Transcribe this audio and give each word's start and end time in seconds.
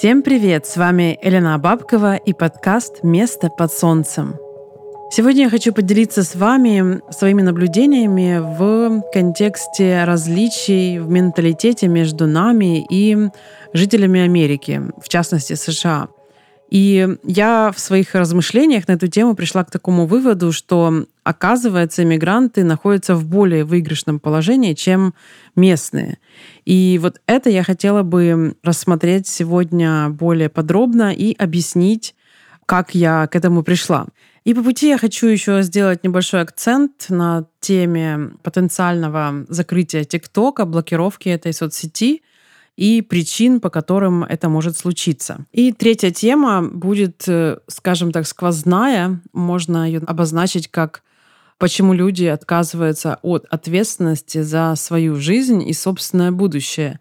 Всем 0.00 0.22
привет! 0.22 0.64
С 0.64 0.78
вами 0.78 1.18
Елена 1.22 1.58
Бабкова 1.58 2.16
и 2.16 2.32
подкаст 2.32 3.02
«Место 3.02 3.50
под 3.50 3.70
солнцем». 3.70 4.36
Сегодня 5.10 5.42
я 5.42 5.50
хочу 5.50 5.74
поделиться 5.74 6.22
с 6.22 6.34
вами 6.34 7.02
своими 7.12 7.42
наблюдениями 7.42 8.38
в 8.38 9.02
контексте 9.12 10.04
различий 10.04 11.00
в 11.00 11.10
менталитете 11.10 11.86
между 11.88 12.26
нами 12.26 12.82
и 12.90 13.28
жителями 13.74 14.20
Америки, 14.20 14.80
в 14.96 15.10
частности 15.10 15.52
США. 15.52 16.08
И 16.70 17.16
я 17.24 17.72
в 17.74 17.80
своих 17.80 18.14
размышлениях 18.14 18.86
на 18.86 18.92
эту 18.92 19.08
тему 19.08 19.34
пришла 19.34 19.64
к 19.64 19.72
такому 19.72 20.06
выводу, 20.06 20.52
что, 20.52 21.04
оказывается, 21.24 22.04
иммигранты 22.04 22.62
находятся 22.62 23.16
в 23.16 23.26
более 23.26 23.64
выигрышном 23.64 24.20
положении, 24.20 24.74
чем 24.74 25.12
местные. 25.56 26.18
И 26.64 27.00
вот 27.02 27.20
это 27.26 27.50
я 27.50 27.64
хотела 27.64 28.04
бы 28.04 28.54
рассмотреть 28.62 29.26
сегодня 29.26 30.10
более 30.10 30.48
подробно 30.48 31.12
и 31.12 31.34
объяснить, 31.34 32.14
как 32.66 32.94
я 32.94 33.26
к 33.26 33.34
этому 33.34 33.64
пришла. 33.64 34.06
И 34.44 34.54
по 34.54 34.62
пути 34.62 34.88
я 34.88 34.96
хочу 34.96 35.26
еще 35.26 35.62
сделать 35.62 36.04
небольшой 36.04 36.40
акцент 36.40 37.06
на 37.08 37.46
теме 37.58 38.30
потенциального 38.44 39.44
закрытия 39.48 40.04
ТикТока, 40.04 40.64
блокировки 40.66 41.28
этой 41.28 41.52
соцсети 41.52 42.22
и 42.80 43.02
причин, 43.02 43.60
по 43.60 43.68
которым 43.68 44.24
это 44.24 44.48
может 44.48 44.74
случиться. 44.74 45.44
И 45.52 45.70
третья 45.70 46.10
тема 46.10 46.62
будет, 46.62 47.28
э, 47.28 47.58
скажем 47.66 48.10
так, 48.10 48.26
сквозная. 48.26 49.20
Можно 49.34 49.86
ее 49.86 50.00
обозначить 50.06 50.68
как 50.68 51.02
почему 51.58 51.92
люди 51.92 52.24
отказываются 52.24 53.18
от 53.20 53.44
ответственности 53.50 54.40
за 54.40 54.76
свою 54.76 55.16
жизнь 55.16 55.62
и 55.62 55.74
собственное 55.74 56.32
будущее. 56.32 57.00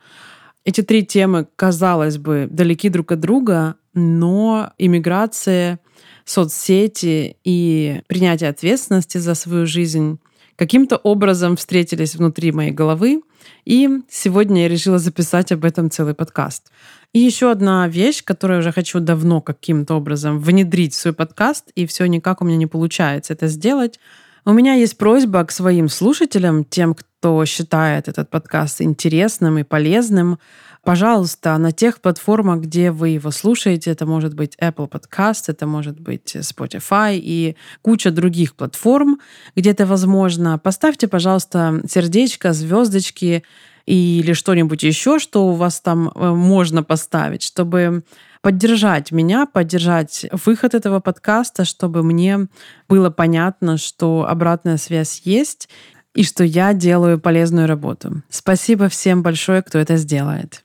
Эти 0.66 0.82
три 0.82 1.06
темы, 1.06 1.48
казалось 1.56 2.18
бы, 2.18 2.50
далеки 2.52 2.90
друг 2.90 3.14
от 3.14 3.22
друга, 3.22 3.76
но 3.94 4.74
иммиграция, 4.78 5.80
соцсети 6.26 7.38
и 7.46 8.02
принятие 8.08 8.50
ответственности 8.50 9.18
за 9.18 9.34
свою 9.34 9.66
жизнь 9.66 10.20
каким-то 10.60 10.98
образом 10.98 11.56
встретились 11.56 12.16
внутри 12.16 12.52
моей 12.52 12.72
головы, 12.72 13.22
и 13.64 13.90
сегодня 14.10 14.64
я 14.64 14.68
решила 14.68 15.00
записать 15.00 15.54
об 15.54 15.64
этом 15.64 15.90
целый 15.90 16.14
подкаст. 16.14 16.70
И 17.14 17.20
еще 17.20 17.50
одна 17.50 17.88
вещь, 17.88 18.26
которую 18.26 18.58
я 18.58 18.60
уже 18.60 18.74
хочу 18.74 19.00
давно 19.00 19.40
каким-то 19.40 19.96
образом 19.96 20.40
внедрить 20.40 20.94
в 20.94 20.98
свой 20.98 21.14
подкаст, 21.14 21.72
и 21.76 21.86
все 21.86 22.08
никак 22.08 22.42
у 22.42 22.46
меня 22.46 22.58
не 22.58 22.68
получается 22.68 23.32
это 23.32 23.48
сделать. 23.48 24.02
У 24.44 24.52
меня 24.52 24.74
есть 24.74 24.98
просьба 24.98 25.46
к 25.46 25.52
своим 25.52 25.88
слушателям, 25.88 26.66
тем, 26.66 26.94
кто 26.94 27.46
считает 27.46 28.10
этот 28.10 28.30
подкаст 28.30 28.82
интересным 28.82 29.60
и 29.60 29.64
полезным, 29.64 30.40
Пожалуйста, 30.84 31.58
на 31.58 31.72
тех 31.72 32.00
платформах, 32.00 32.62
где 32.62 32.92
вы 32.92 33.10
его 33.10 33.32
слушаете, 33.32 33.92
это 33.92 34.06
может 34.06 34.34
быть 34.34 34.56
Apple 34.62 34.90
Podcast, 34.90 35.44
это 35.48 35.68
может 35.68 36.00
быть 36.00 36.36
Spotify 36.36 37.20
и 37.22 37.56
куча 37.82 38.12
других 38.12 38.56
платформ, 38.56 39.20
где 39.56 39.72
это 39.72 39.86
возможно, 39.86 40.58
поставьте, 40.58 41.08
пожалуйста, 41.08 41.82
сердечко, 41.88 42.54
звездочки 42.54 43.44
или 43.86 44.34
что-нибудь 44.34 44.84
еще, 44.84 45.20
что 45.20 45.48
у 45.48 45.54
вас 45.54 45.82
там 45.82 46.12
э, 46.14 46.30
можно 46.30 46.84
поставить, 46.84 47.44
чтобы 47.44 48.04
поддержать 48.42 49.12
меня, 49.12 49.46
поддержать 49.46 50.28
выход 50.32 50.76
этого 50.76 51.00
подкаста, 51.00 51.66
чтобы 51.66 52.04
мне 52.04 52.48
было 52.88 53.10
понятно, 53.10 53.78
что 53.78 54.28
обратная 54.30 54.78
связь 54.78 55.22
есть 55.26 55.70
и 56.14 56.24
что 56.24 56.44
я 56.44 56.74
делаю 56.74 57.20
полезную 57.20 57.68
работу. 57.68 58.22
Спасибо 58.30 58.90
всем 58.90 59.24
большое, 59.24 59.62
кто 59.62 59.78
это 59.78 59.98
сделает. 59.98 60.64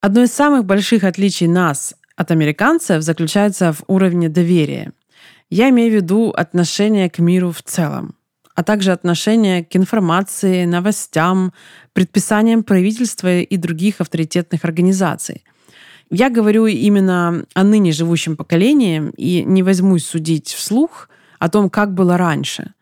Одно 0.00 0.22
из 0.22 0.32
самых 0.32 0.64
больших 0.64 1.02
отличий 1.02 1.48
нас 1.48 1.94
от 2.14 2.30
американцев 2.30 3.02
заключается 3.02 3.72
в 3.72 3.82
уровне 3.88 4.28
доверия. 4.28 4.92
Я 5.50 5.70
имею 5.70 5.90
в 5.90 5.94
виду 5.94 6.30
отношение 6.30 7.10
к 7.10 7.18
миру 7.18 7.50
в 7.50 7.62
целом, 7.62 8.14
а 8.54 8.62
также 8.62 8.92
отношение 8.92 9.64
к 9.64 9.74
информации, 9.74 10.66
новостям, 10.66 11.52
предписаниям 11.94 12.62
правительства 12.62 13.40
и 13.40 13.56
других 13.56 14.00
авторитетных 14.00 14.64
организаций. 14.64 15.42
Я 16.10 16.30
говорю 16.30 16.66
именно 16.66 17.44
о 17.54 17.64
ныне 17.64 17.90
живущем 17.90 18.36
поколении 18.36 19.10
и 19.16 19.42
не 19.42 19.64
возьмусь 19.64 20.06
судить 20.06 20.48
вслух 20.48 21.08
о 21.40 21.48
том, 21.48 21.68
как 21.70 21.92
было 21.92 22.16
раньше. 22.16 22.72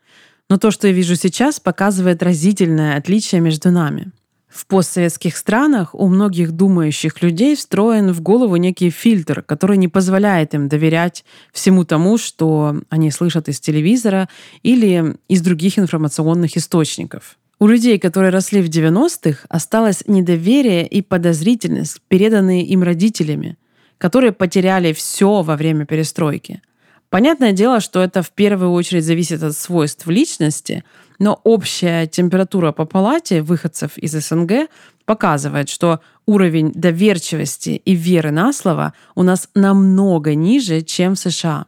Но 0.49 0.57
то, 0.57 0.69
что 0.69 0.87
я 0.87 0.93
вижу 0.93 1.15
сейчас, 1.15 1.59
показывает 1.59 2.21
разительное 2.21 2.95
отличие 2.95 3.41
между 3.41 3.71
нами. 3.71 4.11
В 4.57 4.65
постсоветских 4.65 5.37
странах 5.37 5.93
у 5.93 6.07
многих 6.07 6.51
думающих 6.51 7.21
людей 7.21 7.55
встроен 7.55 8.11
в 8.11 8.21
голову 8.21 8.55
некий 8.55 8.89
фильтр, 8.89 9.43
который 9.43 9.77
не 9.77 9.87
позволяет 9.87 10.55
им 10.55 10.67
доверять 10.67 11.25
всему 11.53 11.85
тому, 11.85 12.17
что 12.17 12.81
они 12.89 13.11
слышат 13.11 13.49
из 13.49 13.59
телевизора 13.59 14.29
или 14.63 15.15
из 15.27 15.41
других 15.41 15.77
информационных 15.77 16.57
источников. 16.57 17.37
У 17.59 17.67
людей, 17.67 17.99
которые 17.99 18.31
росли 18.31 18.63
в 18.63 18.67
90-х, 18.67 19.45
осталось 19.47 20.03
недоверие 20.07 20.87
и 20.87 21.03
подозрительность, 21.03 22.01
переданные 22.07 22.65
им 22.65 22.81
родителями, 22.81 23.59
которые 23.99 24.31
потеряли 24.31 24.91
все 24.91 25.43
во 25.43 25.55
время 25.55 25.85
перестройки. 25.85 26.63
Понятное 27.11 27.51
дело, 27.51 27.79
что 27.79 28.01
это 28.01 28.23
в 28.23 28.31
первую 28.31 28.71
очередь 28.71 29.05
зависит 29.05 29.43
от 29.43 29.55
свойств 29.55 30.07
личности– 30.07 30.83
но 31.19 31.39
общая 31.43 32.07
температура 32.07 32.71
по 32.71 32.85
палате 32.85 33.41
выходцев 33.41 33.97
из 33.97 34.11
СНГ 34.11 34.69
показывает, 35.05 35.69
что 35.69 36.01
уровень 36.25 36.71
доверчивости 36.73 37.81
и 37.83 37.95
веры 37.95 38.31
на 38.31 38.53
слово 38.53 38.93
у 39.15 39.23
нас 39.23 39.49
намного 39.55 40.35
ниже, 40.35 40.81
чем 40.81 41.15
в 41.15 41.19
США. 41.19 41.65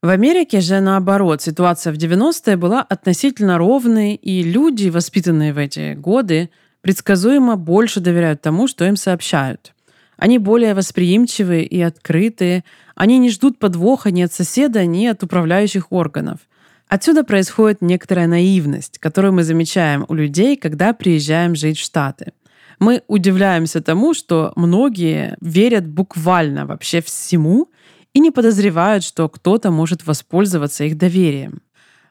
В 0.00 0.10
Америке 0.10 0.60
же, 0.60 0.80
наоборот, 0.80 1.42
ситуация 1.42 1.92
в 1.92 1.96
90-е 1.96 2.56
была 2.56 2.82
относительно 2.82 3.58
ровной, 3.58 4.14
и 4.14 4.44
люди, 4.44 4.90
воспитанные 4.90 5.52
в 5.52 5.58
эти 5.58 5.94
годы, 5.94 6.50
предсказуемо 6.82 7.56
больше 7.56 7.98
доверяют 7.98 8.40
тому, 8.40 8.68
что 8.68 8.84
им 8.84 8.94
сообщают. 8.94 9.74
Они 10.16 10.38
более 10.38 10.74
восприимчивы 10.74 11.62
и 11.62 11.80
открытые, 11.80 12.64
они 12.94 13.18
не 13.18 13.30
ждут 13.30 13.58
подвоха 13.58 14.12
ни 14.12 14.22
от 14.22 14.32
соседа, 14.32 14.86
ни 14.86 15.06
от 15.06 15.22
управляющих 15.24 15.90
органов– 15.90 16.40
Отсюда 16.88 17.22
происходит 17.22 17.82
некоторая 17.82 18.26
наивность, 18.26 18.98
которую 18.98 19.34
мы 19.34 19.42
замечаем 19.42 20.06
у 20.08 20.14
людей, 20.14 20.56
когда 20.56 20.94
приезжаем 20.94 21.54
жить 21.54 21.78
в 21.78 21.84
Штаты. 21.84 22.32
Мы 22.78 23.02
удивляемся 23.08 23.82
тому, 23.82 24.14
что 24.14 24.52
многие 24.56 25.36
верят 25.40 25.86
буквально 25.86 26.64
вообще 26.64 27.02
всему 27.02 27.68
и 28.14 28.20
не 28.20 28.30
подозревают, 28.30 29.04
что 29.04 29.28
кто-то 29.28 29.70
может 29.70 30.06
воспользоваться 30.06 30.84
их 30.84 30.96
доверием. 30.96 31.60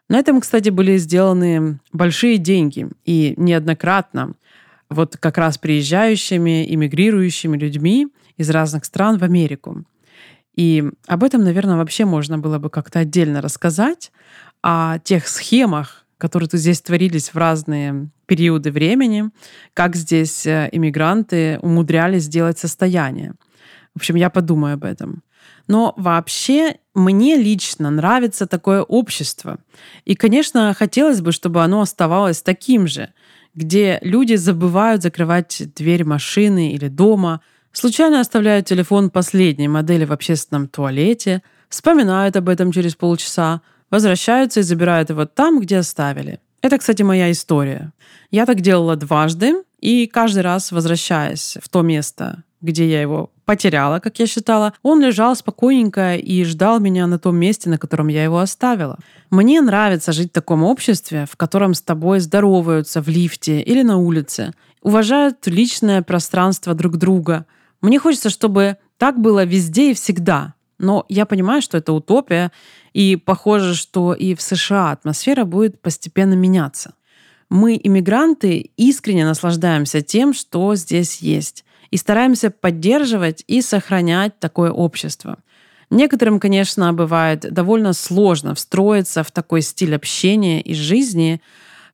На 0.10 0.20
этом, 0.20 0.42
кстати, 0.42 0.70
были 0.70 0.98
сделаны 0.98 1.80
большие 1.92 2.38
деньги 2.38 2.88
и 3.04 3.34
неоднократно 3.36 4.34
вот 4.90 5.18
как 5.18 5.38
раз 5.38 5.58
приезжающими, 5.58 6.74
иммигрирующими 6.74 7.58
людьми 7.58 8.08
из 8.38 8.50
разных 8.50 8.86
стран 8.86 9.18
в 9.18 9.24
Америку. 9.24 9.84
И 10.56 10.84
об 11.06 11.24
этом, 11.24 11.44
наверное, 11.44 11.76
вообще 11.78 12.06
можно 12.06 12.40
было 12.40 12.58
бы 12.58 12.70
как-то 12.70 13.00
отдельно 13.00 13.42
рассказать, 13.42 14.12
о 14.70 15.00
тех 15.00 15.30
схемах, 15.30 16.04
которые 16.18 16.50
тут 16.50 16.60
здесь 16.60 16.82
творились 16.82 17.30
в 17.34 17.38
разные 17.38 18.10
периоды 18.26 18.70
времени, 18.70 19.30
как 19.74 19.96
здесь 19.96 20.46
э, 20.46 20.68
иммигранты 20.74 21.58
умудрялись 21.62 22.24
сделать 22.24 22.60
состояние. 22.60 23.36
В 23.94 24.00
общем, 24.00 24.16
я 24.16 24.30
подумаю 24.30 24.74
об 24.74 24.84
этом. 24.84 25.24
Но 25.70 25.94
вообще 25.96 26.80
мне 26.94 27.38
лично 27.38 27.90
нравится 27.90 28.46
такое 28.46 28.84
общество. 28.84 29.60
И, 30.04 30.16
конечно, 30.16 30.74
хотелось 30.74 31.22
бы, 31.22 31.32
чтобы 31.32 31.64
оно 31.64 31.80
оставалось 31.80 32.42
таким 32.42 32.88
же, 32.88 33.14
где 33.56 34.00
люди 34.02 34.36
забывают 34.36 35.02
закрывать 35.02 35.63
дверь 35.78 36.04
машины 36.04 36.74
или 36.74 36.90
дома, 36.90 37.40
случайно 37.72 38.20
оставляют 38.20 38.66
телефон 38.66 39.12
последней 39.12 39.70
модели 39.70 40.04
в 40.04 40.12
общественном 40.12 40.68
туалете, 40.68 41.42
вспоминают 41.70 42.36
об 42.36 42.50
этом 42.50 42.74
через 42.74 42.96
полчаса, 42.96 43.62
возвращаются 43.89 44.60
и 44.60 44.63
забирают 44.63 45.10
его 45.10 45.25
там, 45.25 45.60
где 45.60 45.78
оставили. 45.78 46.39
Это, 46.62 46.78
кстати, 46.78 47.04
моя 47.04 47.31
история. 47.31 47.94
Я 48.31 48.45
так 48.45 48.62
делала 48.62 48.95
дважды, 48.95 49.63
и 49.80 50.07
каждый 50.07 50.42
раз, 50.42 50.72
возвращаясь 50.72 51.57
в 51.62 51.69
то 51.69 51.81
место, 51.81 52.44
где 52.62 52.89
я 52.89 53.01
его 53.01 53.31
потеряла, 53.45 54.00
как 54.00 54.19
я 54.19 54.28
считала, 54.28 54.74
он 54.81 55.01
лежал 55.01 55.36
спокойненько 55.36 56.16
и 56.16 56.44
ждал 56.44 56.80
меня 56.80 57.07
на 57.07 57.19
том 57.19 57.38
месте, 57.38 57.69
на 57.69 57.78
котором 57.78 58.07
я 58.07 58.24
его 58.24 58.39
оставила. 58.39 58.98
Мне 59.30 59.62
нравится 59.62 60.12
жить 60.12 60.31
в 60.31 60.34
таком 60.34 60.63
обществе, 60.63 61.28
в 61.31 61.38
котором 61.38 61.74
с 61.74 61.81
тобой 61.81 62.19
здороваются 62.19 63.01
в 63.01 63.07
лифте 63.07 63.62
или 63.62 63.84
на 63.84 63.98
улице, 63.98 64.54
уважают 64.81 65.45
личное 65.45 66.01
пространство 66.01 66.74
друг 66.74 66.98
друга. 66.98 67.45
Мне 67.81 68.00
хочется, 68.00 68.30
чтобы 68.30 68.78
так 68.98 69.19
было 69.19 69.45
везде 69.45 69.92
и 69.92 69.94
всегда. 69.94 70.56
Но 70.80 71.06
я 71.10 71.25
понимаю, 71.25 71.62
что 71.62 71.78
это 71.78 71.94
утопия, 71.94 72.51
и 72.98 73.16
похоже, 73.16 73.76
что 73.76 74.16
и 74.16 74.34
в 74.34 74.42
США 74.42 74.92
атмосфера 74.92 75.46
будет 75.46 75.80
постепенно 75.80 76.34
меняться. 76.34 76.96
Мы, 77.48 77.80
иммигранты, 77.82 78.72
искренне 78.76 79.24
наслаждаемся 79.24 80.02
тем, 80.02 80.34
что 80.34 80.74
здесь 80.74 81.20
есть. 81.20 81.64
и 81.92 81.98
стараемся 81.98 82.50
поддерживать 82.50 83.44
и 83.48 83.62
сохранять 83.62 84.40
такое 84.40 84.72
общество. 84.72 85.38
Некоторым, 85.92 86.40
конечно, 86.40 86.92
бывает 86.92 87.54
довольно 87.54 87.94
сложно 87.94 88.56
встроиться 88.56 89.24
в 89.24 89.32
такой 89.32 89.62
стиль 89.62 89.96
общения 89.96 90.60
и 90.60 90.74
жизни. 90.74 91.40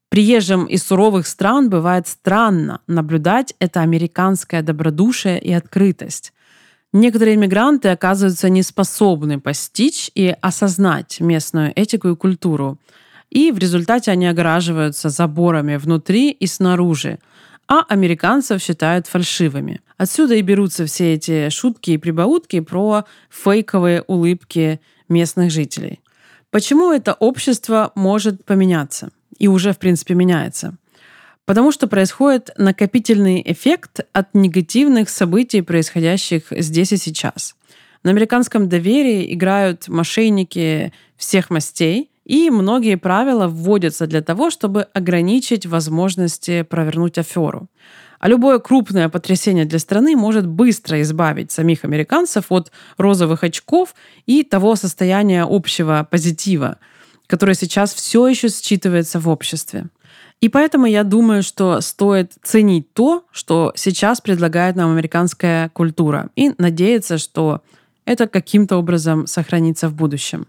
Приезжим 0.10 0.66
из 0.66 0.84
суровых 0.84 1.28
стран 1.28 1.70
бывает 1.70 2.08
странно 2.08 2.80
наблюдать 2.88 3.54
это 3.60 3.82
американское 3.82 4.62
добродушие 4.62 5.40
и 5.40 5.52
открытость. 5.52 6.34
Некоторые 6.94 7.36
иммигранты 7.36 7.90
оказываются 7.90 8.50
неспособны 8.50 9.40
постичь 9.40 10.12
и 10.14 10.36
осознать 10.42 11.20
местную 11.20 11.74
этику 11.76 12.10
и 12.10 12.16
культуру. 12.16 12.78
И 13.32 13.52
в 13.52 13.58
результате 13.58 14.12
они 14.12 14.28
огораживаются 14.28 15.10
заборами 15.10 15.76
внутри 15.78 16.30
и 16.30 16.46
снаружи, 16.46 17.18
а 17.68 17.82
американцев 17.90 18.62
считают 18.62 19.08
фальшивыми. 19.08 19.82
Отсюда 19.98 20.36
и 20.36 20.44
берутся 20.44 20.86
все 20.86 21.16
эти 21.16 21.50
шутки 21.50 21.92
и 21.92 21.98
прибаутки 21.98 22.60
про 22.60 23.06
фейковые 23.32 24.04
улыбки 24.04 24.80
местных 25.10 25.50
жителей. 25.50 26.00
Почему 26.52 26.92
это 26.92 27.14
общество 27.14 27.92
может 27.96 28.46
поменяться? 28.46 29.10
И 29.40 29.48
уже, 29.48 29.74
в 29.74 29.80
принципе, 29.80 30.14
меняется. 30.14 30.78
Потому 31.46 31.72
что 31.72 31.88
происходит 31.88 32.52
накопительный 32.58 33.42
эффект 33.46 34.02
от 34.14 34.34
негативных 34.34 35.10
событий, 35.10 35.62
происходящих 35.62 36.46
здесь 36.52 36.94
и 36.94 36.98
сейчас. 36.98 37.56
На 38.04 38.12
американском 38.12 38.70
доверии 38.70 39.34
играют 39.34 39.88
мошенники 39.88 40.94
всех 41.18 41.50
мастей, 41.50 42.10
и 42.26 42.50
многие 42.50 42.96
правила 42.96 43.48
вводятся 43.48 44.08
для 44.08 44.22
того, 44.22 44.50
чтобы 44.50 44.84
ограничить 44.94 45.66
возможности 45.66 46.62
провернуть 46.62 47.18
аферу. 47.18 47.68
А 48.20 48.30
любое 48.30 48.60
крупное 48.60 49.10
потрясение 49.10 49.66
для 49.66 49.80
страны 49.80 50.16
может 50.16 50.48
быстро 50.48 51.02
избавить 51.02 51.52
самих 51.52 51.84
американцев 51.84 52.46
от 52.50 52.72
розовых 52.98 53.44
очков 53.44 53.94
и 54.26 54.44
того 54.44 54.78
состояния 54.78 55.44
общего 55.44 56.08
позитива, 56.10 56.78
которое 57.28 57.56
сейчас 57.56 57.94
все 57.94 58.26
еще 58.28 58.48
считывается 58.48 59.20
в 59.20 59.28
обществе. 59.28 59.88
И 60.44 60.50
поэтому 60.50 60.86
я 60.86 61.06
думаю, 61.06 61.42
что 61.42 61.80
стоит 61.80 62.34
ценить 62.44 62.92
то, 62.92 63.24
что 63.32 63.72
сейчас 63.78 64.20
предлагает 64.20 64.76
нам 64.76 64.92
американская 64.92 65.70
культура, 65.70 66.32
и 66.36 66.52
надеяться, 66.58 67.18
что 67.18 67.62
это 68.04 68.28
каким-то 68.28 68.76
образом 68.76 69.26
сохранится 69.26 69.88
в 69.88 69.94
будущем 69.94 70.48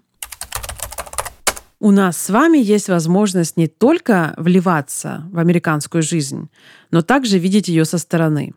у 1.84 1.90
нас 1.90 2.16
с 2.16 2.30
вами 2.30 2.56
есть 2.56 2.88
возможность 2.88 3.58
не 3.58 3.68
только 3.68 4.32
вливаться 4.38 5.28
в 5.30 5.38
американскую 5.38 6.02
жизнь, 6.02 6.48
но 6.90 7.02
также 7.02 7.38
видеть 7.38 7.68
ее 7.68 7.84
со 7.84 7.98
стороны. 7.98 8.54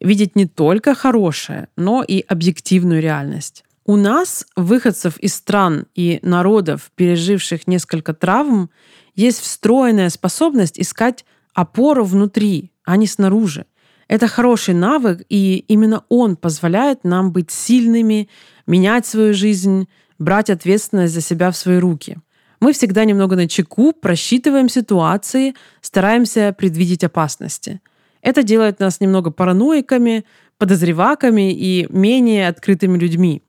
Видеть 0.00 0.34
не 0.34 0.46
только 0.46 0.94
хорошее, 0.94 1.68
но 1.76 2.02
и 2.02 2.20
объективную 2.20 3.02
реальность. 3.02 3.64
У 3.84 3.96
нас, 3.96 4.46
выходцев 4.56 5.18
из 5.18 5.34
стран 5.34 5.88
и 5.94 6.20
народов, 6.22 6.90
переживших 6.94 7.66
несколько 7.66 8.14
травм, 8.14 8.70
есть 9.14 9.40
встроенная 9.40 10.10
способность 10.10 10.78
искать 10.78 11.24
опору 11.54 12.04
внутри, 12.04 12.72
а 12.84 12.96
не 12.96 13.06
снаружи. 13.06 13.66
Это 14.08 14.26
хороший 14.26 14.74
навык, 14.74 15.22
и 15.28 15.64
именно 15.68 16.04
он 16.08 16.36
позволяет 16.36 17.04
нам 17.04 17.32
быть 17.32 17.50
сильными, 17.50 18.28
менять 18.66 19.06
свою 19.06 19.34
жизнь, 19.34 19.88
брать 20.18 20.50
ответственность 20.50 21.14
за 21.14 21.20
себя 21.20 21.50
в 21.50 21.56
свои 21.56 21.78
руки– 21.78 22.18
мы 22.60 22.74
всегда 22.74 23.04
немного 23.06 23.36
на 23.36 23.48
чеку, 23.48 23.92
просчитываем 23.92 24.68
ситуации, 24.68 25.54
стараемся 25.80 26.54
предвидеть 26.56 27.02
опасности. 27.02 27.80
Это 28.20 28.42
делает 28.42 28.80
нас 28.80 29.00
немного 29.00 29.30
параноиками, 29.30 30.26
подозреваками 30.58 31.54
и 31.54 31.86
менее 31.90 32.48
открытыми 32.48 32.98
людьми. 32.98 33.42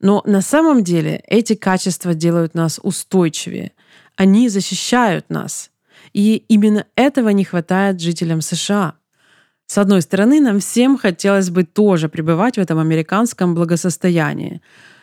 Но 0.00 0.22
на 0.24 0.40
самом 0.40 0.82
деле 0.82 1.22
эти 1.28 1.54
качества 1.54 2.14
делают 2.14 2.54
нас 2.54 2.80
устойчивее. 2.82 3.72
Они 4.16 4.48
защищают 4.48 5.30
нас. 5.30 5.70
И 6.12 6.44
именно 6.48 6.86
этого 6.96 7.30
не 7.30 7.44
хватает 7.44 8.00
жителям 8.00 8.40
США. 8.40 8.94
С 9.66 9.78
одной 9.78 10.02
стороны, 10.02 10.40
нам 10.40 10.60
всем 10.60 10.98
хотелось 10.98 11.50
бы 11.50 11.64
тоже 11.64 12.08
пребывать 12.08 12.56
в 12.56 12.60
этом 12.60 12.78
американском 12.78 13.54
благосостоянии. 13.54 14.60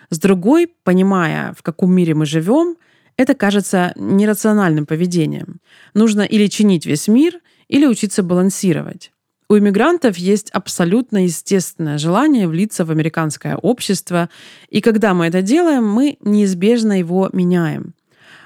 С 0.10 0.20
другой, 0.20 0.70
понимая, 0.84 1.54
в 1.54 1.64
каком 1.64 1.94
мире 1.94 2.14
мы 2.14 2.26
живем– 2.26 2.76
это 3.18 3.36
кажется 3.36 3.94
нерациональным 3.96 4.86
поведением. 4.86 5.60
Нужно 5.94 6.22
или 6.22 6.48
чинить 6.48 6.86
весь 6.86 7.08
мир, 7.08 7.40
или 7.68 7.86
учиться 7.86 8.24
балансировать. 8.24 9.12
У 9.48 9.58
иммигрантов 9.58 10.18
есть 10.18 10.50
абсолютно 10.52 11.26
естественное 11.26 11.98
желание 11.98 12.48
влиться 12.48 12.86
в 12.86 12.92
американское 12.92 13.58
общество, 13.58 14.30
и 14.70 14.82
когда 14.82 15.14
мы 15.14 15.28
это 15.28 15.42
делаем, 15.42 15.88
мы 15.88 16.18
неизбежно 16.22 16.98
его 16.98 17.30
меняем. 17.34 17.94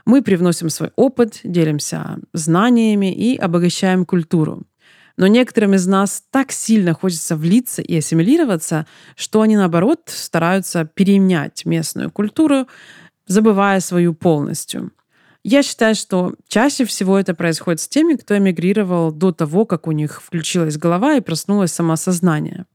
Мы 0.05 0.21
привносим 0.21 0.69
свой 0.69 0.91
опыт, 0.95 1.39
делимся 1.43 2.19
знаниями 2.31 3.11
и 3.11 3.35
обогащаем 3.35 4.05
культуру. 4.05 4.63
Но 5.17 5.27
некоторым 5.27 5.73
из 5.73 5.87
нас 5.87 6.23
так 6.29 6.51
сильно 6.51 6.93
хочется 6.93 7.35
влиться 7.35 7.81
и 7.81 7.97
ассимилироваться, 7.97 8.85
что 9.15 9.41
они, 9.41 9.55
наоборот, 9.55 10.01
стараются 10.07 10.85
перенять 10.85 11.65
местную 11.65 12.11
культуру, 12.11 12.67
забывая 13.25 13.79
свою 13.79 14.13
полностью. 14.13 14.91
Я 15.43 15.63
считаю, 15.63 15.95
что 15.95 16.33
чаще 16.47 16.85
всего 16.85 17.17
это 17.17 17.33
происходит 17.33 17.79
с 17.79 17.87
теми, 17.87 18.15
кто 18.15 18.37
эмигрировал 18.37 19.11
до 19.11 19.31
того, 19.31 19.65
как 19.65 19.87
у 19.87 19.91
них 19.91 20.21
включилась 20.21 20.77
голова 20.77 21.15
и 21.15 21.21
проснулось 21.21 21.71
самосознание. 21.71 22.65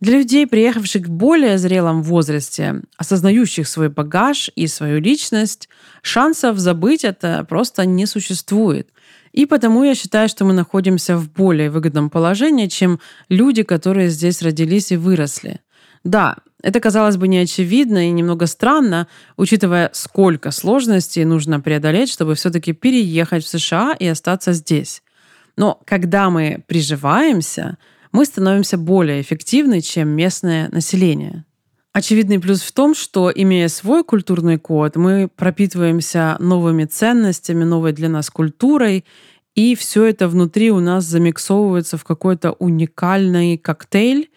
Для 0.00 0.18
людей, 0.18 0.46
приехавших 0.46 1.06
в 1.06 1.10
более 1.10 1.56
зрелом 1.56 2.02
возрасте, 2.02 2.82
осознающих 2.98 3.66
свой 3.66 3.88
багаж 3.88 4.50
и 4.54 4.66
свою 4.66 5.00
личность, 5.00 5.68
шансов 6.02 6.58
забыть 6.58 7.04
это 7.04 7.46
просто 7.48 7.86
не 7.86 8.04
существует. 8.06 8.90
И 9.32 9.46
потому 9.46 9.84
я 9.84 9.94
считаю, 9.94 10.28
что 10.28 10.44
мы 10.44 10.52
находимся 10.52 11.16
в 11.16 11.30
более 11.30 11.70
выгодном 11.70 12.10
положении, 12.10 12.66
чем 12.66 13.00
люди, 13.28 13.62
которые 13.62 14.10
здесь 14.10 14.42
родились 14.42 14.92
и 14.92 14.96
выросли. 14.96 15.60
Да, 16.04 16.36
это, 16.62 16.80
казалось 16.80 17.16
бы, 17.16 17.28
неочевидно 17.28 18.08
и 18.08 18.10
немного 18.10 18.46
странно, 18.46 19.08
учитывая, 19.36 19.90
сколько 19.92 20.50
сложностей 20.50 21.24
нужно 21.24 21.60
преодолеть, 21.60 22.10
чтобы 22.10 22.34
все-таки 22.34 22.72
переехать 22.72 23.44
в 23.44 23.48
США 23.48 23.94
и 23.98 24.06
остаться 24.06 24.52
здесь. 24.52 25.02
Но 25.56 25.80
когда 25.84 26.28
мы 26.30 26.64
приживаемся, 26.66 27.78
мы 28.12 28.24
становимся 28.24 28.78
более 28.78 29.20
эффективны, 29.20 29.80
чем 29.80 30.08
местное 30.08 30.68
население. 30.70 31.44
Очевидный 31.92 32.38
плюс 32.38 32.60
в 32.60 32.72
том, 32.72 32.94
что, 32.94 33.32
имея 33.34 33.68
свой 33.68 34.04
культурный 34.04 34.58
код, 34.58 34.96
мы 34.96 35.28
пропитываемся 35.34 36.36
новыми 36.40 36.84
ценностями, 36.84 37.64
новой 37.64 37.92
для 37.92 38.10
нас 38.10 38.28
культурой, 38.28 39.06
и 39.54 39.74
все 39.74 40.04
это 40.04 40.28
внутри 40.28 40.70
у 40.70 40.80
нас 40.80 41.04
замиксовывается 41.04 41.96
в 41.96 42.04
какой-то 42.04 42.52
уникальный 42.52 43.56
коктейль, 43.56 44.30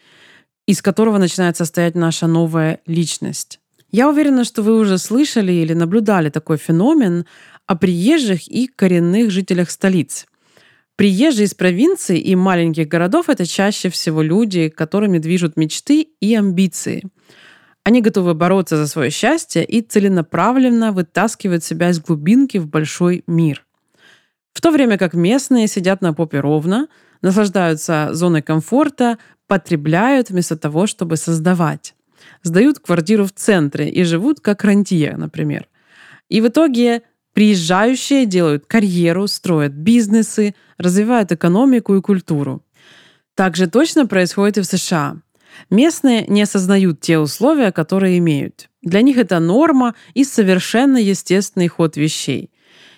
из 0.68 0.82
которого 0.82 1.18
начинает 1.18 1.58
состоять 1.58 1.96
наша 1.96 2.28
новая 2.28 2.80
личность. 2.86 3.60
Я 3.92 4.08
уверена, 4.08 4.46
что 4.46 4.62
вы 4.62 4.80
уже 4.80 4.98
слышали 4.98 5.52
или 5.52 5.74
наблюдали 5.74 6.30
такой 6.30 6.56
феномен 6.56 7.26
о 7.66 7.76
приезжих 7.76 8.48
и 8.48 8.68
коренных 8.68 9.32
жителях 9.32 9.70
столиц. 9.70 10.28
Приезжие 11.00 11.46
из 11.46 11.54
провинций 11.54 12.20
и 12.20 12.36
маленьких 12.36 12.90
городов— 12.90 13.26
это 13.30 13.46
чаще 13.46 13.88
всего 13.90 14.22
люди, 14.22 14.68
которыми 14.68 15.18
движут 15.18 15.56
мечты 15.56 16.10
и 16.20 16.36
амбиции. 16.36 17.06
Они 17.86 18.02
готовы 18.02 18.34
бороться 18.34 18.76
за 18.76 18.86
свое 18.86 19.10
счастье 19.10 19.64
и 19.64 19.82
целенаправленно 19.82 20.92
вытаскивают 20.92 21.64
себя 21.64 21.92
из 21.92 22.02
глубинки 22.02 22.58
в 22.58 22.68
большой 22.68 23.24
мир. 23.28 23.66
В 24.52 24.60
то 24.60 24.72
время 24.72 24.98
как 24.98 25.14
местные 25.14 25.68
сидят 25.68 26.02
на 26.02 26.14
попе 26.14 26.42
ровно, 26.42 26.90
наслаждаются 27.22 28.10
зоной 28.12 28.42
комфорта, 28.42 29.20
потребляют 29.48 30.32
вместо 30.32 30.58
того, 30.58 30.86
чтобы 30.86 31.16
создавать. 31.16 31.96
Сдают 32.44 32.80
квартиру 32.80 33.24
в 33.24 33.32
центре 33.32 33.90
и 33.90 34.04
живут 34.04 34.42
как 34.42 34.66
рантье, 34.66 35.16
например. 35.16 35.70
И 36.28 36.42
в 36.42 36.50
итоге 36.50 37.04
приезжающие 37.34 38.26
делают 38.26 38.66
карьеру, 38.66 39.28
строят 39.28 39.74
бизнесы, 39.74 40.56
развивают 40.78 41.32
экономику 41.32 41.96
и 41.96 42.02
культуру. 42.02 42.64
Так 43.36 43.56
же 43.56 43.68
точно 43.68 44.06
происходит 44.06 44.58
и 44.58 44.62
в 44.62 44.66
США. 44.66 45.18
Местные 45.70 46.26
не 46.28 46.42
осознают 46.42 47.02
те 47.02 47.20
условия, 47.20 47.72
которые 47.72 48.18
имеют. 48.18 48.70
Для 48.82 49.02
них 49.02 49.18
это 49.18 49.40
норма 49.40 49.96
и 50.14 50.24
совершенно 50.24 50.98
естественный 50.98 51.68
ход 51.68 51.98
вещей. 51.98 52.52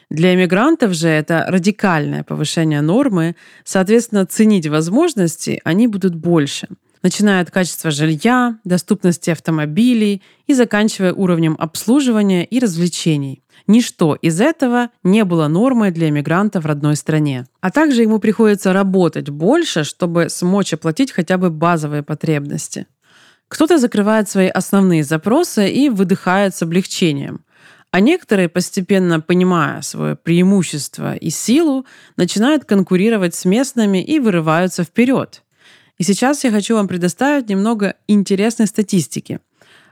Для 0.09 0.33
иммигрантов 0.35 0.93
же 0.93 1.07
это 1.07 1.45
радикальное 1.47 2.23
повышение 2.23 2.81
нормы, 2.81 3.35
соответственно, 3.63 4.25
ценить 4.25 4.67
возможности 4.67 5.61
они 5.63 5.87
будут 5.87 6.15
больше 6.15 6.67
начиная 7.03 7.41
от 7.41 7.51
качества 7.51 7.91
жилья, 7.91 8.59
доступности 8.63 9.29
автомобилей 9.29 10.21
и 10.47 10.53
заканчивая 10.53 11.13
уровнем 11.13 11.55
обслуживания 11.59 12.45
и 12.45 12.59
развлечений. 12.59 13.43
Ничто 13.71 14.15
из 14.15 14.41
этого 14.41 14.89
не 15.01 15.23
было 15.23 15.47
нормой 15.47 15.91
для 15.91 16.09
иммигранта 16.09 16.59
в 16.59 16.65
родной 16.65 16.97
стране. 16.97 17.45
А 17.61 17.71
также 17.71 18.01
ему 18.01 18.19
приходится 18.19 18.73
работать 18.73 19.29
больше, 19.29 19.85
чтобы 19.85 20.27
смочь 20.29 20.73
оплатить 20.73 21.13
хотя 21.13 21.37
бы 21.37 21.49
базовые 21.49 22.03
потребности. 22.03 22.85
Кто-то 23.47 23.77
закрывает 23.77 24.29
свои 24.29 24.49
основные 24.49 25.05
запросы 25.05 25.69
и 25.69 25.87
выдыхает 25.87 26.53
с 26.53 26.61
облегчением. 26.61 27.45
А 27.91 28.01
некоторые, 28.01 28.49
постепенно 28.49 29.21
понимая 29.21 29.81
свое 29.83 30.17
преимущество 30.17 31.15
и 31.15 31.29
силу, 31.29 31.85
начинают 32.17 32.65
конкурировать 32.65 33.35
с 33.35 33.45
местными 33.45 34.03
и 34.03 34.19
вырываются 34.19 34.83
вперед. 34.83 35.43
И 35.97 36.03
сейчас 36.03 36.43
я 36.43 36.51
хочу 36.51 36.75
вам 36.75 36.89
предоставить 36.89 37.47
немного 37.47 37.95
интересной 38.05 38.67
статистики– 38.67 39.39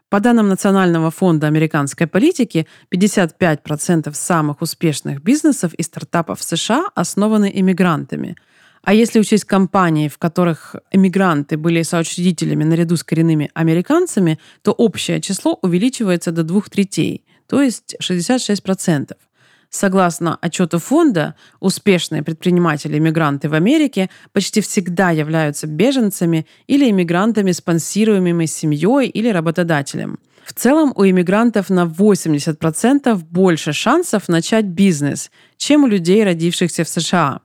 по 0.10 0.20
данным 0.20 0.50
Национального 0.50 1.12
фонда 1.12 1.48
американской 1.48 2.08
политики, 2.08 2.66
55% 2.92 4.14
самых 4.14 4.62
успешных 4.62 5.22
бизнесов 5.22 5.74
и 5.76 5.84
стартапов 5.84 6.40
в 6.40 6.44
США 6.44 6.86
основаны 6.96 7.52
иммигрантами. 7.54 8.36
А 8.82 8.94
если 8.94 9.20
учесть 9.20 9.46
компании, 9.46 10.08
в 10.08 10.18
которых 10.18 10.76
иммигранты 10.92 11.58
были 11.58 11.84
соучредителями 11.84 12.64
наряду 12.64 12.96
с 12.96 13.04
коренными 13.04 13.52
американцами, 13.54 14.40
то 14.64 14.72
общее 14.72 15.22
число 15.22 15.60
увеличивается 15.62 16.32
до 16.32 16.44
двух 16.44 16.70
третей, 16.70 17.24
то 17.48 17.62
есть 17.62 17.96
66%. 18.02 19.16
Согласно 19.70 20.36
отчету 20.42 20.80
фонда, 20.80 21.36
успешные 21.60 22.24
предприниматели-иммигранты 22.24 23.50
в 23.50 23.54
Америке 23.54 24.10
почти 24.34 24.62
всегда 24.62 25.12
являются 25.12 25.68
беженцами 25.68 26.48
или 26.66 26.90
иммигрантами, 26.90 27.52
спонсируемыми 27.52 28.48
семьей 28.48 29.08
или 29.08 29.30
работодателем. 29.30 30.18
В 30.44 30.54
целом 30.54 30.92
у 30.96 31.06
иммигрантов 31.06 31.70
на 31.70 31.86
80% 31.86 33.16
больше 33.30 33.72
шансов 33.72 34.28
начать 34.28 34.66
бизнес, 34.66 35.30
чем 35.58 35.84
у 35.84 35.88
людей, 35.88 36.24
родившихся 36.24 36.84
в 36.84 36.90
США. 36.90 37.42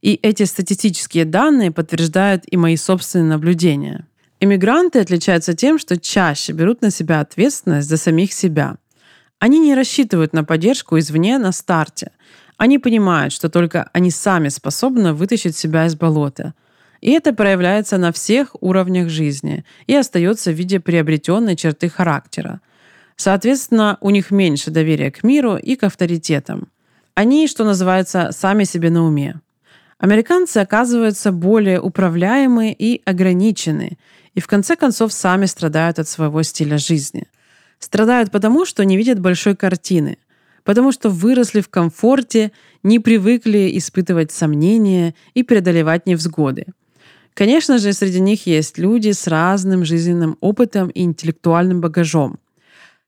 И 0.00 0.20
эти 0.22 0.44
статистические 0.44 1.24
данные 1.24 1.72
подтверждают 1.72 2.44
и 2.46 2.56
мои 2.56 2.76
собственные 2.76 3.30
наблюдения. 3.30 4.06
Иммигранты 4.38 5.00
отличаются 5.00 5.54
тем, 5.54 5.80
что 5.80 5.98
чаще 5.98 6.52
берут 6.52 6.82
на 6.82 6.90
себя 6.90 7.18
ответственность 7.18 7.88
за 7.88 7.96
самих 7.96 8.32
себя– 8.32 8.76
они 9.44 9.58
не 9.58 9.74
рассчитывают 9.74 10.32
на 10.32 10.42
поддержку 10.42 10.98
извне 10.98 11.36
на 11.36 11.52
старте. 11.52 12.12
Они 12.56 12.78
понимают, 12.78 13.30
что 13.30 13.50
только 13.50 13.90
они 13.92 14.10
сами 14.10 14.48
способны 14.48 15.12
вытащить 15.12 15.54
себя 15.54 15.84
из 15.84 15.94
болота. 15.94 16.54
И 17.02 17.10
это 17.10 17.34
проявляется 17.34 17.98
на 17.98 18.10
всех 18.10 18.56
уровнях 18.62 19.10
жизни 19.10 19.66
и 19.86 19.94
остается 19.94 20.50
в 20.50 20.54
виде 20.54 20.80
приобретенной 20.80 21.56
черты 21.56 21.90
характера. 21.90 22.62
Соответственно, 23.16 23.98
у 24.00 24.08
них 24.08 24.30
меньше 24.30 24.70
доверия 24.70 25.10
к 25.10 25.22
миру 25.22 25.56
и 25.56 25.76
к 25.76 25.82
авторитетам. 25.82 26.68
Они, 27.14 27.46
что 27.46 27.64
называется, 27.64 28.30
сами 28.32 28.64
себе 28.64 28.88
на 28.88 29.04
уме. 29.04 29.42
Американцы 29.98 30.56
оказываются 30.56 31.32
более 31.32 31.82
управляемые 31.82 32.72
и 32.72 33.02
ограничены, 33.04 33.98
и 34.32 34.40
в 34.40 34.46
конце 34.46 34.74
концов 34.74 35.12
сами 35.12 35.44
страдают 35.44 35.98
от 35.98 36.08
своего 36.08 36.42
стиля 36.42 36.78
жизни– 36.78 37.26
Страдают 37.84 38.30
потому, 38.30 38.64
что 38.64 38.82
не 38.82 38.96
видят 38.96 39.20
большой 39.20 39.54
картины, 39.54 40.16
потому 40.64 40.90
что 40.90 41.10
выросли 41.10 41.60
в 41.60 41.68
комфорте, 41.68 42.50
не 42.82 42.98
привыкли 42.98 43.76
испытывать 43.76 44.32
сомнения 44.32 45.14
и 45.34 45.42
преодолевать 45.42 46.06
невзгоды. 46.06 46.64
Конечно 47.34 47.76
же, 47.76 47.92
среди 47.92 48.20
них 48.20 48.46
есть 48.46 48.78
люди 48.78 49.12
с 49.12 49.26
разным 49.26 49.84
жизненным 49.84 50.38
опытом 50.40 50.88
и 50.88 51.02
интеллектуальным 51.02 51.82
багажом. 51.82 52.38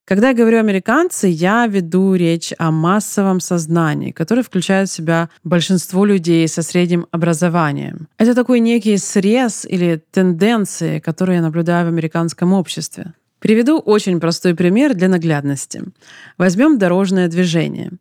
Когда 0.04 0.28
я 0.28 0.34
говорю 0.34 0.58
американцы, 0.58 1.28
я 1.28 1.66
веду 1.66 2.14
речь 2.14 2.52
о 2.58 2.70
массовом 2.70 3.40
сознании, 3.40 4.10
которое 4.10 4.42
включает 4.42 4.90
в 4.90 4.92
себя 4.92 5.30
большинство 5.42 6.04
людей 6.04 6.46
со 6.48 6.60
средним 6.60 7.06
образованием. 7.12 8.08
Это 8.18 8.34
такой 8.34 8.60
некий 8.60 8.98
срез 8.98 9.64
или 9.64 10.02
тенденции, 10.10 10.98
которые 10.98 11.36
я 11.36 11.42
наблюдаю 11.42 11.86
в 11.86 11.88
американском 11.88 12.52
обществе. 12.52 13.14
Приведу 13.38 13.78
очень 13.78 14.18
простой 14.18 14.54
пример 14.54 14.94
для 14.94 15.08
наглядности. 15.08 15.82
Возьмем 16.38 16.78
дорожное 16.78 17.28
движение. 17.28 17.92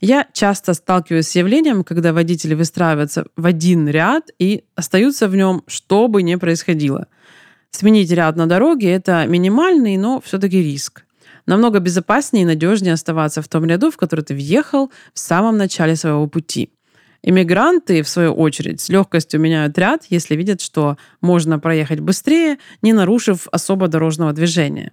Я 0.00 0.26
часто 0.32 0.74
сталкиваюсь 0.74 1.28
с 1.28 1.34
явлением, 1.34 1.82
когда 1.82 2.12
водители 2.12 2.54
выстраиваются 2.54 3.26
в 3.36 3.44
один 3.46 3.88
ряд 3.88 4.30
и 4.38 4.64
остаются 4.76 5.28
в 5.28 5.34
нем, 5.34 5.64
что 5.66 6.08
бы 6.08 6.22
ни 6.22 6.36
происходило. 6.36 7.08
Сменить 7.70 8.10
ряд 8.12 8.36
на 8.36 8.46
дороге– 8.46 8.90
это 8.92 9.26
минимальный, 9.26 9.96
но 9.96 10.20
все-таки 10.20 10.62
риск. 10.62 11.04
Намного 11.46 11.80
безопаснее 11.80 12.44
и 12.44 12.46
надежнее 12.46 12.94
оставаться 12.94 13.42
в 13.42 13.48
том 13.48 13.64
ряду, 13.64 13.90
в 13.90 13.96
который 13.96 14.24
ты 14.24 14.34
въехал 14.34 14.90
в 15.12 15.18
самом 15.18 15.56
начале 15.56 15.96
своего 15.96 16.26
пути. 16.28 16.70
Иммигранты, 17.22 18.02
в 18.02 18.08
свою 18.08 18.32
очередь, 18.32 18.80
с 18.80 18.88
легкостью 18.88 19.40
меняют 19.40 19.76
ряд, 19.76 20.04
если 20.08 20.36
видят, 20.36 20.60
что 20.60 20.96
можно 21.20 21.58
проехать 21.58 22.00
быстрее, 22.00 22.58
не 22.80 22.92
нарушив 22.92 23.48
особо 23.50 23.88
дорожного 23.88 24.32
движения. 24.32 24.92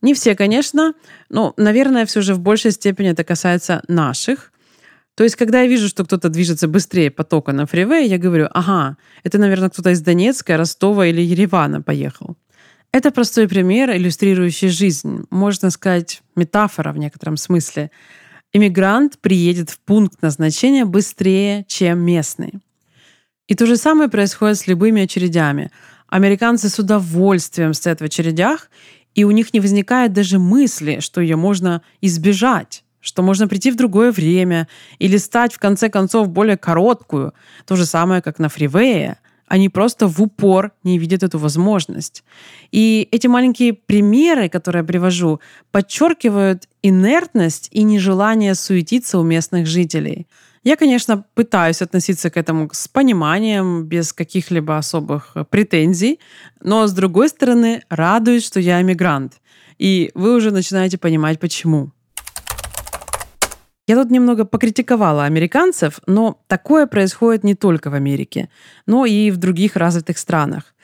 Не 0.00 0.14
все, 0.14 0.34
конечно, 0.34 0.94
но, 1.28 1.54
наверное, 1.56 2.04
все 2.04 2.20
же 2.20 2.34
в 2.34 2.40
большей 2.40 2.72
степени 2.72 3.10
это 3.10 3.22
касается 3.22 3.82
наших. 3.86 4.52
То 5.14 5.22
есть, 5.22 5.36
когда 5.36 5.60
я 5.60 5.68
вижу, 5.68 5.88
что 5.88 6.04
кто-то 6.04 6.28
движется 6.30 6.66
быстрее 6.66 7.12
потока 7.12 7.52
на 7.52 7.66
фривее, 7.66 8.06
я 8.06 8.18
говорю, 8.18 8.48
ага, 8.52 8.96
это, 9.22 9.38
наверное, 9.38 9.70
кто-то 9.70 9.90
из 9.90 10.00
Донецка, 10.00 10.56
Ростова 10.56 11.06
или 11.06 11.20
Еревана 11.20 11.80
поехал. 11.80 12.36
Это 12.90 13.12
простой 13.12 13.46
пример, 13.46 13.90
иллюстрирующий 13.90 14.68
жизнь. 14.68 15.24
Можно 15.30 15.70
сказать, 15.70 16.22
метафора 16.34 16.92
в 16.92 16.98
некотором 16.98 17.36
смысле– 17.36 17.92
иммигрант 18.52 19.18
приедет 19.18 19.70
в 19.70 19.78
пункт 19.80 20.22
назначения 20.22 20.84
быстрее, 20.84 21.64
чем 21.68 22.00
местный. 22.00 22.54
И 23.48 23.54
то 23.54 23.66
же 23.66 23.76
самое 23.76 24.08
происходит 24.08 24.58
с 24.58 24.66
любыми 24.66 25.02
очередями. 25.02 25.70
Американцы 26.08 26.68
с 26.68 26.78
удовольствием 26.78 27.74
стоят 27.74 28.00
в 28.00 28.04
очередях, 28.04 28.70
и 29.14 29.24
у 29.24 29.30
них 29.30 29.52
не 29.52 29.60
возникает 29.60 30.12
даже 30.12 30.38
мысли, 30.38 31.00
что 31.00 31.20
ее 31.20 31.36
можно 31.36 31.82
избежать 32.00 32.84
что 33.04 33.20
можно 33.22 33.48
прийти 33.48 33.72
в 33.72 33.76
другое 33.76 34.12
время 34.12 34.68
или 35.00 35.16
стать, 35.16 35.52
в 35.52 35.58
конце 35.58 35.90
концов, 35.90 36.28
более 36.28 36.56
короткую. 36.56 37.34
То 37.66 37.74
же 37.74 37.84
самое, 37.84 38.22
как 38.22 38.38
на 38.38 38.48
фривее– 38.48 39.18
они 39.52 39.68
просто 39.68 40.08
в 40.08 40.22
упор 40.22 40.72
не 40.82 40.98
видят 40.98 41.22
эту 41.22 41.38
возможность. 41.38 42.24
И 42.70 43.06
эти 43.12 43.26
маленькие 43.26 43.74
примеры, 43.74 44.48
которые 44.48 44.80
я 44.80 44.86
привожу, 44.86 45.40
подчеркивают 45.70 46.68
инертность 46.82 47.68
и 47.70 47.82
нежелание 47.82 48.54
суетиться 48.54 49.18
у 49.18 49.22
местных 49.22 49.66
жителей. 49.66 50.26
Я, 50.64 50.76
конечно, 50.76 51.26
пытаюсь 51.34 51.82
относиться 51.82 52.30
к 52.30 52.38
этому 52.38 52.70
с 52.72 52.88
пониманием, 52.88 53.84
без 53.84 54.14
каких-либо 54.14 54.78
особых 54.78 55.36
претензий, 55.50 56.18
но, 56.62 56.86
с 56.86 56.92
другой 56.92 57.28
стороны, 57.28 57.82
радуюсь, 57.90 58.46
что 58.46 58.58
я 58.58 58.80
иммигрант. 58.80 59.34
И 59.78 60.12
вы 60.14 60.34
уже 60.34 60.50
начинаете 60.50 60.96
понимать, 60.96 61.38
почему. 61.38 61.90
Я 63.88 63.96
тут 63.96 64.10
немного 64.10 64.44
покритиковала 64.44 65.24
американцев, 65.24 66.00
но 66.06 66.40
такое 66.46 66.86
происходит 66.86 67.42
не 67.42 67.54
только 67.56 67.90
в 67.90 67.94
Америке, 67.94 68.48
но 68.86 69.06
и 69.06 69.30
в 69.30 69.38
других 69.38 69.74
развитых 69.74 70.18
странах. 70.18 70.74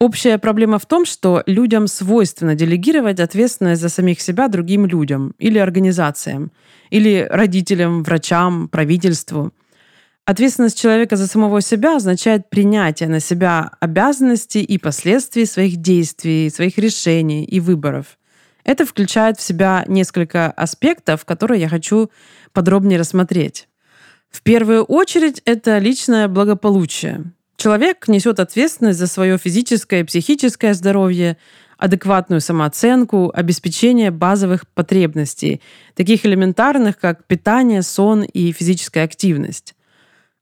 Общая 0.00 0.38
проблема 0.38 0.78
в 0.78 0.86
том, 0.86 1.04
что 1.04 1.42
людям 1.46 1.88
свойственно 1.88 2.54
делегировать 2.54 3.20
ответственность 3.20 3.82
за 3.82 3.88
самих 3.88 4.20
себя 4.20 4.48
другим 4.48 4.86
людям 4.86 5.34
или 5.38 5.58
организациям, 5.58 6.52
или 6.90 7.26
родителям, 7.30 8.02
врачам, 8.02 8.68
правительству. 8.68 9.52
Ответственность 10.24 10.80
человека 10.80 11.16
за 11.16 11.26
самого 11.26 11.60
себя 11.60 11.96
означает 11.96 12.50
принятие 12.50 13.08
на 13.08 13.18
себя 13.18 13.70
обязанностей 13.80 14.62
и 14.62 14.78
последствий 14.78 15.46
своих 15.46 15.76
действий, 15.76 16.50
своих 16.50 16.78
решений 16.78 17.44
и 17.44 17.60
выборов. 17.60 18.18
Это 18.68 18.84
включает 18.84 19.38
в 19.38 19.42
себя 19.42 19.82
несколько 19.88 20.50
аспектов, 20.50 21.24
которые 21.24 21.58
я 21.58 21.70
хочу 21.70 22.10
подробнее 22.52 22.98
рассмотреть. 22.98 23.66
В 24.30 24.42
первую 24.42 24.84
очередь 24.84 25.40
это 25.46 25.78
личное 25.78 26.28
благополучие. 26.28 27.32
Человек 27.56 28.08
несет 28.08 28.38
ответственность 28.38 28.98
за 28.98 29.06
свое 29.06 29.38
физическое 29.38 30.00
и 30.00 30.04
психическое 30.04 30.74
здоровье, 30.74 31.38
адекватную 31.78 32.42
самооценку, 32.42 33.32
обеспечение 33.32 34.10
базовых 34.10 34.68
потребностей, 34.68 35.62
таких 35.94 36.26
элементарных, 36.26 36.98
как 36.98 37.24
питание, 37.24 37.80
сон 37.80 38.22
и 38.22 38.52
физическая 38.52 39.04
активность. 39.04 39.76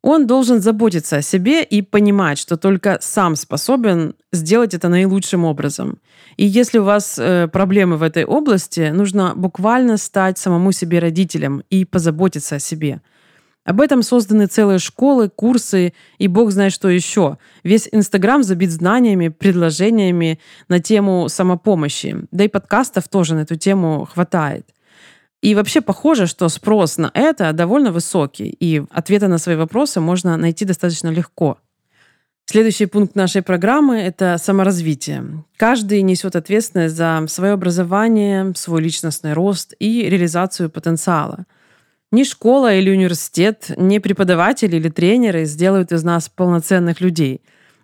Он 0.03 0.26
должен 0.26 0.61
заботиться 0.61 1.17
о 1.17 1.23
себе 1.23 1.65
и 1.65 1.83
понимать, 1.83 2.38
что 2.38 2.57
только 2.57 2.99
сам 3.00 3.35
способен 3.35 4.15
сделать 4.33 4.75
это 4.75 4.88
наилучшим 4.88 5.45
образом. 5.45 5.99
И 6.37 6.45
если 6.45 6.79
у 6.79 6.85
вас 6.85 7.19
э, 7.19 7.49
проблемы 7.49 7.97
в 7.97 8.03
этой 8.03 8.25
области, 8.25 8.91
нужно 8.93 9.35
буквально 9.35 9.97
стать 9.97 10.38
самому 10.38 10.73
себе 10.73 11.00
родителем 11.00 11.62
и 11.71 11.85
позаботиться 11.85 12.57
о 12.57 12.61
себе. 12.61 13.00
Об 13.67 13.81
этом 13.81 14.05
созданы 14.05 14.47
целые 14.47 14.79
школы, 14.79 15.29
курсы 15.29 15.93
и 16.19 16.29
бог 16.29 16.53
знает 16.53 16.73
что 16.73 16.88
еще. 16.88 17.37
Весь 17.65 17.88
Инстаграм 17.91 18.45
забит 18.45 18.71
знаниями, 18.71 19.26
предложениями 19.26 20.38
на 20.69 20.79
тему 20.79 21.29
самопомощи. 21.29 22.17
Да 22.31 22.45
и 22.45 22.49
подкастов 22.49 23.09
тоже 23.09 23.35
на 23.35 23.41
эту 23.41 23.57
тему 23.57 24.09
хватает. 24.11 24.69
И 25.47 25.55
вообще 25.55 25.81
похоже, 25.81 26.26
что 26.26 26.49
спрос 26.49 26.99
на 26.99 27.12
это 27.15 27.53
довольно 27.53 27.93
высокий, 27.93 28.49
и 28.49 28.83
ответы 28.91 29.29
на 29.29 29.38
свои 29.38 29.55
вопросы 29.55 30.00
можно 30.00 30.37
найти 30.37 30.65
достаточно 30.65 31.07
легко. 31.07 31.59
Следующий 32.47 32.87
пункт 32.87 33.15
нашей 33.15 33.43
программы– 33.43 33.97
это 34.00 34.38
саморазвитие. 34.43 35.45
Каждый 35.57 36.03
несет 36.03 36.35
ответственность 36.35 36.97
за 36.97 37.25
свое 37.29 37.53
образование, 37.53 38.55
свой 38.57 38.83
личностный 38.83 39.35
рост 39.35 39.73
и 39.79 40.11
реализацию 40.11 40.69
потенциала. 40.69 41.45
Ни 42.11 42.25
школа 42.25 42.75
или 42.75 42.91
университет, 42.91 43.71
ни 43.76 43.99
преподаватели 43.99 44.75
или 44.75 44.88
тренеры 44.88 45.45
сделают 45.45 45.93
из 45.93 46.03
нас 46.03 46.29
полноценных 46.29 47.00
людей. 47.00 47.41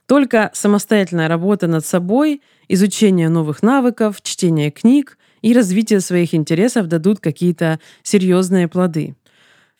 Только 0.07 0.50
самостоятельная 0.52 1.28
работа 1.28 1.69
над 1.69 1.87
собой, 1.87 2.42
изучение 2.66 3.28
новых 3.28 3.62
навыков, 3.62 4.21
чтение 4.21 4.73
книг 4.73 5.16
и 5.42 5.52
развитие 5.52 6.00
своих 6.00 6.34
интересов 6.34 6.87
дадут 6.87 7.20
какие-то 7.20 7.78
серьезные 8.02 8.68
плоды. 8.68 9.14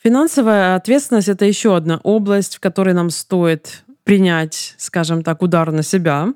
Финансовая 0.03 0.75
ответственность– 0.75 1.29
это 1.29 1.45
еще 1.45 1.77
одна 1.77 2.01
область, 2.03 2.57
в 2.57 2.61
которой 2.61 2.93
нам 2.93 3.11
стоит 3.11 3.85
принять, 4.05 4.75
скажем 4.77 5.23
так, 5.23 5.43
удар 5.43 5.71
на 5.71 5.85
себя. 5.85 6.35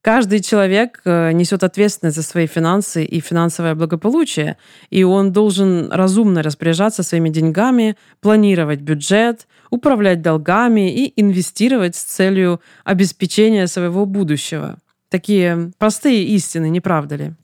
Каждый 0.00 0.40
человек 0.40 1.00
э, 1.04 1.32
несет 1.32 1.62
ответственность 1.64 2.16
за 2.16 2.22
свои 2.22 2.46
финансы 2.46 3.04
и 3.04 3.20
финансовое 3.20 3.74
благополучие, 3.74 4.56
и 4.90 5.04
он 5.04 5.32
должен 5.32 5.92
разумно 5.92 6.42
распоряжаться 6.42 7.02
своими 7.02 7.28
деньгами, 7.28 7.96
планировать 8.20 8.80
бюджет, 8.80 9.46
управлять 9.70 10.22
долгами 10.22 10.92
и 10.92 11.20
инвестировать 11.20 11.94
с 11.94 12.02
целью 12.02 12.60
обеспечения 12.84 13.66
своего 13.66 14.06
будущего. 14.06 14.78
Такие 15.08 15.72
простые 15.78 16.24
истины, 16.24 16.68
не 16.68 16.80
правда 16.80 17.16
ли? 17.16 17.34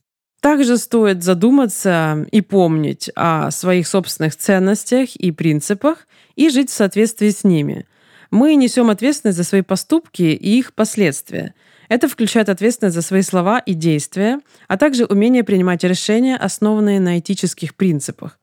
Также 0.45 0.77
стоит 0.77 1.25
задуматься 1.25 2.27
и 2.31 2.43
помнить 2.43 3.11
о 3.17 3.51
своих 3.51 3.89
собственных 3.89 4.37
ценностях 4.37 5.17
и 5.17 5.33
принципах 5.33 6.07
и 6.37 6.51
жить 6.51 6.69
в 6.69 6.75
соответствии 6.75 7.31
с 7.31 7.45
ними– 7.45 7.87
мы 8.35 8.57
несем 8.57 8.91
ответственность 8.91 9.39
за 9.39 9.45
свои 9.45 9.63
поступки 9.63 10.23
и 10.23 10.59
их 10.59 10.75
последствия. 10.75 11.55
Это 11.89 12.09
включает 12.09 12.49
ответственность 12.49 12.97
за 12.97 13.03
свои 13.03 13.23
слова 13.23 13.61
и 13.61 13.75
действия, 13.75 14.41
а 14.67 14.77
также 14.77 15.05
умение 15.05 15.45
принимать 15.45 15.85
решения, 15.85 16.37
основанные 16.37 16.99
на 16.99 17.21
этических 17.21 17.77
принципах. 17.77 18.41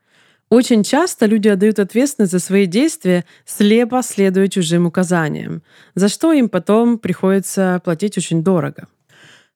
Очень 0.48 0.84
часто 0.86 1.26
люди 1.26 1.50
отдают 1.50 1.78
ответственность 1.78 2.32
за 2.32 2.40
свои 2.40 2.68
действия, 2.68 3.26
слепо 3.46 4.02
следуя 4.02 4.48
чужим 4.48 4.86
указаниям, 4.86 5.62
за 5.94 6.08
что 6.08 6.32
им 6.32 6.48
потом 6.48 6.98
приходится 6.98 7.82
платить 7.84 8.18
очень 8.18 8.44
дорого. 8.46 8.88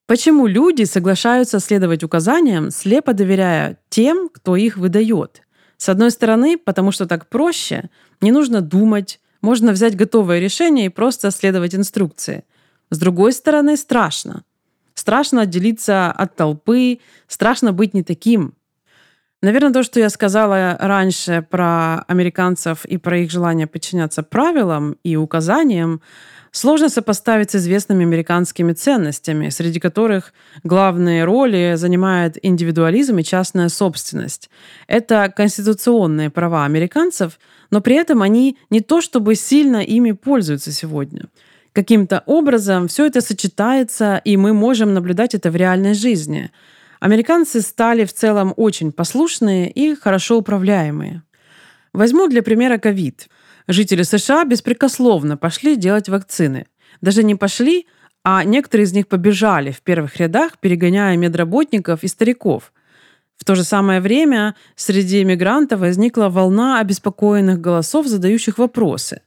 Почему 0.07 0.45
люди 0.45 0.83
соглашаются 0.83 1.59
следовать 1.59 2.03
указаниям, 2.03 2.69
слепо 2.69 3.13
доверяя 3.13 3.77
тем, 3.89 4.29
кто 4.29 4.55
их 4.55 4.77
выдает? 4.77 5.41
С 5.77 5.89
одной 5.89 6.11
стороны, 6.11 6.57
потому 6.57 6.91
что 6.91 7.07
так 7.07 7.27
проще, 7.27 7.89
не 8.21 8.31
нужно 8.31 8.61
думать, 8.61 9.19
можно 9.41 9.71
взять 9.71 9.95
готовое 9.95 10.39
решение 10.39 10.87
и 10.87 10.89
просто 10.89 11.31
следовать 11.31 11.75
инструкции. 11.75 12.43
С 12.91 12.99
другой 12.99 13.33
стороны, 13.33 13.77
страшно. 13.77 14.43
Страшно 14.93 15.41
отделиться 15.41 16.11
от 16.11 16.35
толпы, 16.35 16.99
страшно 17.27 17.73
быть 17.73 17.93
не 17.93 18.03
таким. 18.03 18.54
Наверное, 19.41 19.73
то, 19.73 19.83
что 19.83 19.99
я 19.99 20.09
сказала 20.09 20.77
раньше 20.79 21.45
про 21.49 21.99
американцев 22.07 22.85
и 22.85 22.97
про 22.97 23.19
их 23.19 23.31
желание 23.31 23.67
подчиняться 23.67 24.23
правилам 24.23 24.97
и 25.03 25.15
указаниям, 25.15 26.01
сложно 26.51 26.89
сопоставить 26.89 27.51
с 27.51 27.55
известными 27.55 28.05
американскими 28.05 28.73
ценностями, 28.73 29.49
среди 29.49 29.79
которых 29.79 30.33
главные 30.63 31.25
роли 31.25 31.73
занимает 31.75 32.37
индивидуализм 32.43 33.17
и 33.17 33.23
частная 33.23 33.69
собственность. 33.69 34.49
Это 34.87 35.31
конституционные 35.35 36.29
права 36.29 36.65
американцев– 36.65 37.39
но 37.71 37.81
при 37.81 37.95
этом 37.95 38.21
они 38.21 38.57
не 38.69 38.81
то 38.81 39.01
чтобы 39.01 39.35
сильно 39.35 39.77
ими 39.77 40.11
пользуются 40.11 40.71
сегодня. 40.71 41.25
Каким-то 41.73 42.23
образом 42.25 42.87
все 42.87 43.05
это 43.05 43.19
сочетается, 43.19 44.21
и 44.23 44.37
мы 44.37 44.53
можем 44.53 44.93
наблюдать 44.93 45.35
это 45.35 45.51
в 45.51 45.55
реальной 45.55 45.93
жизни. 45.93 46.51
Американцы 47.05 47.61
стали 47.61 48.03
в 48.03 48.11
целом 48.13 48.51
очень 48.57 48.91
послушные 48.91 49.69
и 49.69 49.93
хорошо 49.93 50.39
управляемые. 50.39 51.21
Возьму 51.93 52.27
для 52.27 52.41
примера 52.41 52.79
ковид. 52.79 53.29
Жители 53.67 54.01
США 54.01 54.43
беспрекословно 54.43 55.37
пошли 55.37 55.75
делать 55.75 56.09
вакцины. 56.09 56.65
Даже 57.01 57.21
не 57.21 57.35
пошли, 57.35 57.85
а 58.23 58.43
некоторые 58.43 58.85
из 58.85 58.93
них 58.93 59.07
побежали 59.07 59.69
в 59.69 59.83
первых 59.83 60.17
рядах, 60.17 60.57
перегоняя 60.57 61.15
медработников 61.15 62.03
и 62.03 62.07
стариков. 62.07 62.73
В 63.37 63.45
то 63.45 63.53
же 63.53 63.63
самое 63.63 64.01
время 64.01 64.55
среди 64.75 65.23
мигрантов 65.23 65.81
возникла 65.81 66.29
волна 66.29 66.79
обеспокоенных 66.79 67.61
голосов, 67.61 68.07
задающих 68.07 68.57
вопросы. 68.57 69.21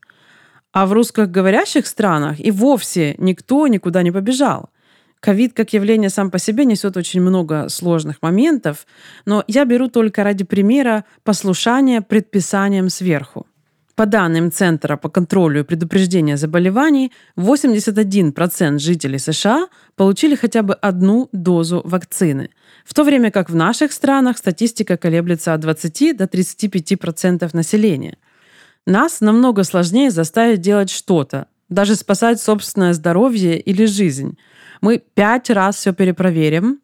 А 0.72 0.84
в 0.84 0.92
русскоговорящих 0.92 1.86
странах 1.86 2.40
и 2.40 2.50
вовсе 2.50 3.14
никто 3.18 3.68
никуда 3.68 4.02
не 4.02 4.10
побежал. 4.10 4.70
Ковид 5.20 5.52
как 5.52 5.72
явление 5.72 6.10
сам 6.10 6.30
по 6.30 6.38
себе 6.38 6.64
несет 6.64 6.96
очень 6.96 7.20
много 7.20 7.68
сложных 7.68 8.22
моментов, 8.22 8.86
но 9.26 9.44
я 9.48 9.64
беру 9.64 9.88
только 9.88 10.22
ради 10.22 10.44
примера 10.44 11.04
послушания 11.24 12.00
предписаниям 12.00 12.88
сверху. 12.88 13.46
По 13.96 14.06
данным 14.06 14.52
Центра 14.52 14.96
по 14.96 15.08
контролю 15.08 15.60
и 15.60 15.64
предупреждению 15.64 16.38
заболеваний, 16.38 17.10
81% 17.36 18.78
жителей 18.78 19.18
США 19.18 19.66
получили 19.96 20.36
хотя 20.36 20.62
бы 20.62 20.74
одну 20.74 21.28
дозу 21.32 21.82
вакцины, 21.84 22.50
в 22.84 22.94
то 22.94 23.02
время 23.02 23.32
как 23.32 23.50
в 23.50 23.56
наших 23.56 23.90
странах 23.90 24.38
статистика 24.38 24.96
колеблется 24.96 25.52
от 25.52 25.60
20 25.62 26.16
до 26.16 26.24
35% 26.26 27.50
населения. 27.52 28.18
Нас 28.86 29.20
намного 29.20 29.64
сложнее 29.64 30.12
заставить 30.12 30.60
делать 30.60 30.90
что-то, 30.90 31.48
даже 31.68 31.94
спасать 31.94 32.40
собственное 32.40 32.92
здоровье 32.92 33.60
или 33.60 33.84
жизнь. 33.84 34.38
Мы 34.80 35.02
пять 35.14 35.50
раз 35.50 35.76
все 35.76 35.92
перепроверим, 35.92 36.80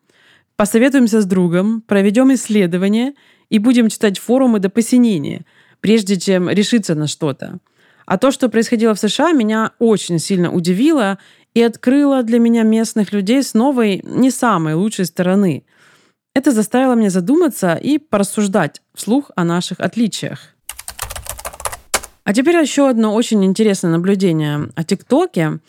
посоветуемся 0.56 1.20
с 1.20 1.26
другом, 1.26 1.82
проведем 1.82 2.32
исследование 2.34 3.14
и 3.50 3.58
будем 3.58 3.88
читать 3.88 4.18
форумы 4.18 4.58
до 4.58 4.70
посинения– 4.70 5.44
прежде 5.84 6.18
чем 6.18 6.48
решиться 6.48 6.94
на 6.94 7.06
что-то. 7.06 7.58
А 8.06 8.16
то, 8.16 8.30
что 8.30 8.48
происходило 8.48 8.94
в 8.94 8.98
США, 8.98 9.32
меня 9.32 9.72
очень 9.78 10.18
сильно 10.18 10.50
удивило 10.50 11.18
и 11.52 11.60
открыло 11.60 12.22
для 12.22 12.38
меня 12.38 12.62
местных 12.62 13.12
людей 13.12 13.42
с 13.42 13.52
новой, 13.52 14.00
не 14.02 14.30
самой 14.30 14.72
лучшей 14.72 15.04
стороны. 15.04 15.66
Это 16.34 16.52
заставило 16.52 16.94
меня 16.94 17.10
задуматься 17.10 17.74
и 17.74 17.98
порассуждать 17.98 18.80
вслух 18.94 19.30
о 19.36 19.44
наших 19.44 19.78
отличиях. 19.80 20.53
А 22.24 22.32
теперь 22.34 22.56
еще 22.56 22.88
одно 22.88 23.14
очень 23.14 23.44
интересное 23.44 23.92
наблюдение 23.92 24.70
о 24.74 24.84
ТикТоке, 24.84 25.60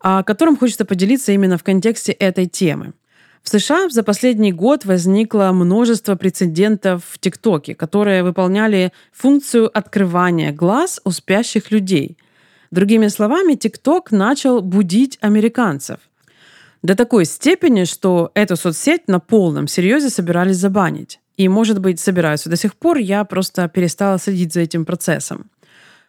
о 0.00 0.22
котором 0.22 0.56
хочется 0.56 0.84
поделиться 0.84 1.32
именно 1.32 1.58
в 1.58 1.62
контексте 1.62 2.12
этой 2.12 2.46
темы– 2.46 2.92
в 3.46 3.48
США 3.48 3.88
за 3.88 4.02
последний 4.02 4.50
год 4.50 4.84
возникло 4.84 5.52
множество 5.52 6.16
прецедентов 6.16 7.04
в 7.08 7.20
ТикТоке, 7.20 7.76
которые 7.76 8.24
выполняли 8.24 8.92
функцию 9.12 9.70
открывания 9.72 10.50
глаз 10.50 11.00
у 11.04 11.12
спящих 11.12 11.70
людей. 11.70 12.18
Другими 12.72 13.06
словами, 13.06 13.54
ТикТок 13.54 14.10
начал 14.10 14.62
будить 14.62 15.16
американцев. 15.20 16.00
До 16.82 16.96
такой 16.96 17.24
степени, 17.24 17.84
что 17.84 18.32
эту 18.34 18.56
соцсеть 18.56 19.06
на 19.06 19.20
полном 19.20 19.68
серьезе 19.68 20.10
собирались 20.10 20.56
забанить. 20.56 21.20
И, 21.36 21.48
может 21.48 21.78
быть, 21.78 22.00
собираются 22.00 22.50
до 22.50 22.56
сих 22.56 22.74
пор, 22.74 22.96
я 22.98 23.22
просто 23.22 23.68
перестала 23.68 24.18
следить 24.18 24.54
за 24.54 24.62
этим 24.62 24.84
процессом. 24.84 25.48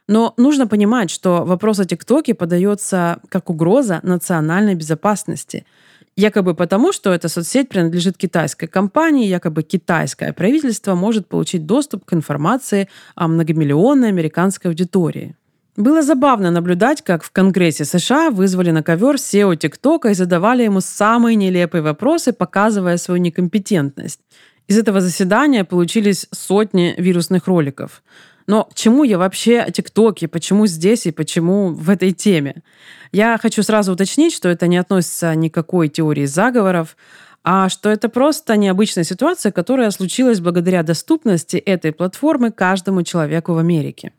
Но 0.07 0.33
нужно 0.37 0.67
понимать, 0.67 1.09
что 1.09 1.43
вопрос 1.43 1.79
о 1.79 1.85
ТикТоке 1.85 2.33
подается 2.33 3.19
как 3.29 3.49
угроза 3.49 3.99
национальной 4.03 4.75
безопасности– 4.75 5.65
Якобы 6.17 6.55
потому, 6.55 6.93
что 6.93 7.13
эта 7.13 7.29
соцсеть 7.29 7.69
принадлежит 7.69 8.17
китайской 8.17 8.65
компании, 8.65 9.27
якобы 9.27 9.61
китайское 9.61 10.33
правительство 10.33 10.95
может 10.95 11.27
получить 11.27 11.67
доступ 11.67 12.05
к 12.05 12.13
информации 12.13 12.89
о 13.13 13.27
многомиллионной 13.27 14.09
американской 14.09 14.71
аудитории. 14.71 15.35
Было 15.75 16.01
забавно 16.01 16.49
наблюдать, 16.49 17.03
как 17.03 17.23
в 17.23 17.29
Конгрессе 17.29 17.85
США 17.85 18.31
вызвали 18.31 18.71
на 18.71 18.81
ковер 18.81 19.17
SEO 19.17 19.55
ТикТока 19.55 20.09
и 20.09 20.15
задавали 20.15 20.63
ему 20.63 20.81
самые 20.81 21.35
нелепые 21.35 21.83
вопросы, 21.83 22.33
показывая 22.33 22.97
свою 22.97 23.21
некомпетентность. 23.21 24.19
Из 24.67 24.75
этого 24.75 25.01
заседания 25.01 25.63
получились 25.63 26.27
сотни 26.31 26.95
вирусных 26.97 27.45
роликов. 27.45 28.01
Но 28.47 28.63
к 28.63 28.75
чему 28.75 29.03
я 29.03 29.17
вообще 29.17 29.59
о 29.59 29.71
ТикТоке? 29.71 30.27
Почему 30.27 30.67
здесь 30.67 31.05
и 31.05 31.11
почему 31.11 31.69
в 31.69 31.89
этой 31.89 32.13
теме? 32.13 32.63
Я 33.11 33.37
хочу 33.37 33.61
сразу 33.61 33.91
уточнить, 33.91 34.33
что 34.33 34.47
это 34.47 34.67
не 34.67 34.77
относится 34.77 35.35
ни 35.35 35.49
к 35.49 35.53
какой 35.53 35.89
теории 35.89 36.25
заговоров, 36.25 36.95
а 37.43 37.69
что 37.69 37.89
это 37.89 38.09
просто 38.09 38.55
необычная 38.55 39.03
ситуация, 39.03 39.51
которая 39.51 39.91
случилась 39.91 40.39
благодаря 40.39 40.83
доступности 40.83 41.57
этой 41.57 41.91
платформы 41.91 42.51
каждому 42.51 43.03
человеку 43.03 43.53
в 43.53 43.57
Америке. 43.57 44.11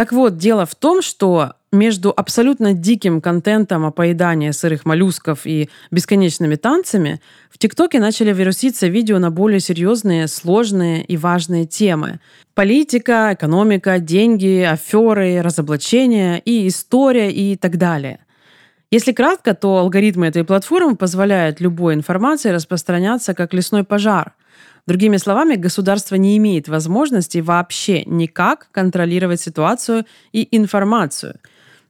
Так 0.00 0.12
вот, 0.12 0.38
дело 0.38 0.64
в 0.64 0.74
том, 0.74 1.02
что 1.02 1.52
между 1.72 2.10
абсолютно 2.16 2.72
диким 2.72 3.20
контентом 3.20 3.84
о 3.84 3.90
поедании 3.90 4.50
сырых 4.50 4.86
моллюсков 4.86 5.40
и 5.44 5.68
бесконечными 5.90 6.54
танцами 6.54 7.20
в 7.50 7.58
ТикТоке 7.58 8.00
начали 8.00 8.32
вируситься 8.32 8.86
видео 8.86 9.18
на 9.18 9.30
более 9.30 9.60
серьезные, 9.60 10.26
сложные 10.26 11.04
и 11.04 11.18
важные 11.18 11.66
темы. 11.66 12.20
Политика, 12.54 13.32
экономика, 13.34 13.98
деньги, 13.98 14.62
аферы, 14.62 15.42
разоблачения 15.42 16.38
и 16.38 16.66
история 16.66 17.30
и 17.30 17.56
так 17.56 17.76
далее. 17.76 18.20
Если 18.90 19.12
кратко, 19.12 19.52
то 19.52 19.76
алгоритмы 19.76 20.28
этой 20.28 20.44
платформы 20.44 20.96
позволяют 20.96 21.60
любой 21.60 21.92
информации 21.92 22.48
распространяться 22.48 23.34
как 23.34 23.52
лесной 23.52 23.84
пожар. 23.84 24.32
Другими 24.90 25.18
словами, 25.18 25.54
государство 25.54 26.16
не 26.16 26.36
имеет 26.36 26.66
возможности 26.66 27.38
вообще 27.38 28.02
никак 28.06 28.68
контролировать 28.72 29.40
ситуацию 29.40 30.04
и 30.32 30.48
информацию– 30.50 31.36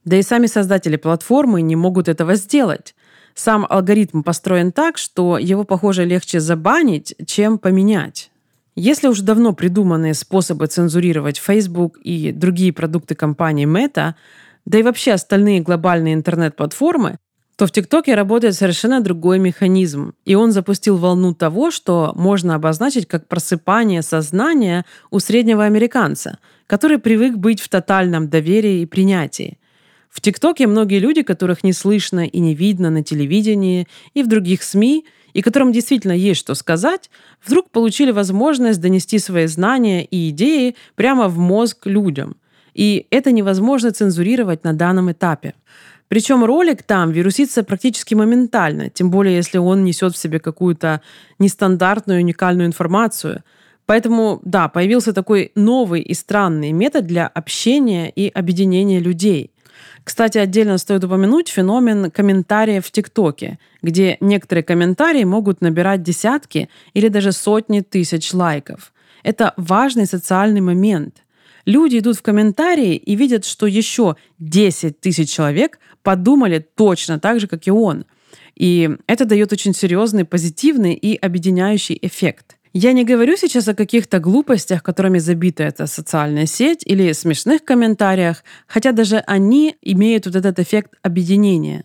да 0.05 0.17
и 0.17 0.23
сами 0.23 0.47
создатели 0.47 0.97
платформы 0.97 1.63
не 1.63 1.77
могут 1.77 2.09
этого 2.09 2.35
сделать. 2.35 2.95
Сам 3.35 3.67
алгоритм 3.69 4.23
построен 4.23 4.73
так, 4.73 4.99
что 4.99 5.39
его, 5.39 5.65
похоже, 5.65 6.05
легче 6.05 6.41
забанить, 6.41 7.15
чем 7.27 7.59
поменять. 7.59 8.31
Если 8.77 9.09
уже 9.09 9.23
давно 9.23 9.53
придуманные 9.53 10.15
способы 10.15 10.67
цензурировать 10.67 11.39
Facebook 11.39 11.99
и 11.99 12.33
другие 12.33 12.73
продукты 12.73 13.15
компании 13.15 13.67
Meta, 13.67 14.15
да 14.65 14.79
и 14.79 14.83
вообще 14.83 15.13
остальные 15.13 15.61
глобальные 15.61 16.15
интернет-платформы, 16.15 17.19
то 17.61 17.67
в 17.67 17.73
ТикТоке 17.73 18.15
работает 18.15 18.55
совершенно 18.55 19.03
другой 19.03 19.39
механизм. 19.39 20.15
И 20.25 20.35
он 20.35 20.51
запустил 20.51 20.97
волну 20.97 21.35
того, 21.35 21.71
что 21.71 22.15
можно 22.17 22.55
обозначить 22.55 23.07
как 23.07 23.29
просыпание 23.29 24.01
сознания 24.01 24.87
у 25.11 25.19
среднего 25.19 25.67
американца, 25.67 26.39
который 26.67 26.97
привык 26.97 27.37
быть 27.37 27.61
в 27.61 27.69
тотальном 27.69 28.31
доверии 28.31 28.81
и 28.81 28.87
принятии. 28.87 29.59
В 30.09 30.23
ТикТоке 30.23 30.67
многие 30.67 31.01
люди, 31.01 31.21
которых 31.21 31.63
не 31.63 31.75
слышно 31.75 32.27
и 32.27 32.41
не 32.41 32.55
видно 32.55 32.89
на 32.89 33.05
телевидении 33.05 33.87
и 34.15 34.23
в 34.23 34.27
других 34.27 34.63
СМИ, 34.63 35.05
и 35.35 35.43
которым 35.43 35.71
действительно 35.71 36.13
есть 36.13 36.41
что 36.41 36.55
сказать, 36.55 37.11
вдруг 37.45 37.69
получили 37.69 38.11
возможность 38.11 38.81
донести 38.81 39.19
свои 39.19 39.45
знания 39.45 40.03
и 40.03 40.31
идеи 40.31 40.77
прямо 40.95 41.29
в 41.29 41.37
мозг 41.37 41.85
людям. 41.85 42.37
И 42.73 43.07
это 43.11 43.33
невозможно 43.33 43.91
цензурировать 43.91 44.65
на 44.65 44.73
данном 44.73 45.13
этапе. 45.13 45.53
Причем 46.11 46.45
ролик 46.45 46.83
там 46.83 47.13
вирусится 47.13 47.63
практически 47.63 48.15
моментально, 48.15 48.91
тем 48.91 49.11
более 49.11 49.37
если 49.37 49.59
он 49.59 49.85
несет 49.85 50.13
в 50.13 50.19
себе 50.19 50.41
какую-то 50.41 51.03
нестандартную, 51.39 52.21
уникальную 52.21 52.67
информацию. 52.67 53.45
Поэтому, 53.87 54.41
да, 54.45 54.69
появился 54.69 55.13
такой 55.13 55.53
новый 55.55 56.03
и 56.03 56.13
странный 56.15 56.73
метод 56.73 57.07
для 57.07 57.29
общения 57.29 58.11
и 58.11 58.29
объединения 58.29 58.99
людей– 58.99 59.53
кстати, 60.05 60.39
отдельно 60.39 60.79
стоит 60.79 61.05
упомянуть 61.05 61.49
феномен 61.49 62.11
комментариев 62.11 62.87
в 62.87 62.91
ТикТоке, 62.91 63.59
где 63.83 64.17
некоторые 64.21 64.65
комментарии 64.65 65.25
могут 65.25 65.61
набирать 65.61 66.03
десятки 66.03 66.69
или 66.95 67.09
даже 67.09 67.33
сотни 67.33 67.81
тысяч 67.81 68.33
лайков. 68.33 68.93
Это 69.23 69.53
важный 69.57 70.07
социальный 70.07 70.61
момент. 70.61 71.23
Люди 71.71 71.99
идут 71.99 72.17
в 72.17 72.23
комментарии 72.23 72.97
и 72.97 73.15
видят, 73.15 73.45
что 73.45 73.69
еще 73.69 74.17
10 74.41 75.01
тысяч 75.01 75.31
человек 75.31 75.79
подумали 76.03 76.59
точно 76.59 77.21
так 77.21 77.39
же, 77.39 77.47
как 77.47 77.69
и 77.69 77.71
он. 77.71 78.07
И 78.57 78.91
это 79.07 79.25
дает 79.25 79.53
очень 79.53 79.73
серьезный 79.73 80.25
позитивный 80.25 80.95
и 80.95 81.15
объединяющий 81.15 81.97
эффект. 82.03 82.57
Я 82.73 82.93
не 82.93 83.05
говорю 83.05 83.37
сейчас 83.37 83.69
о 83.69 83.77
каких-то 83.77 84.19
глупостях, 84.19 84.83
которыми 84.83 85.19
забита 85.21 85.63
эта 85.63 85.87
социальная 85.87 86.47
сеть, 86.47 86.83
или 86.85 87.13
смешных 87.13 87.65
комментариях, 87.65 88.43
хотя 88.67 88.91
даже 88.91 89.19
они 89.19 89.77
имеют 89.81 90.27
вот 90.27 90.35
этот 90.35 90.59
эффект 90.59 90.95
объединения. 91.03 91.85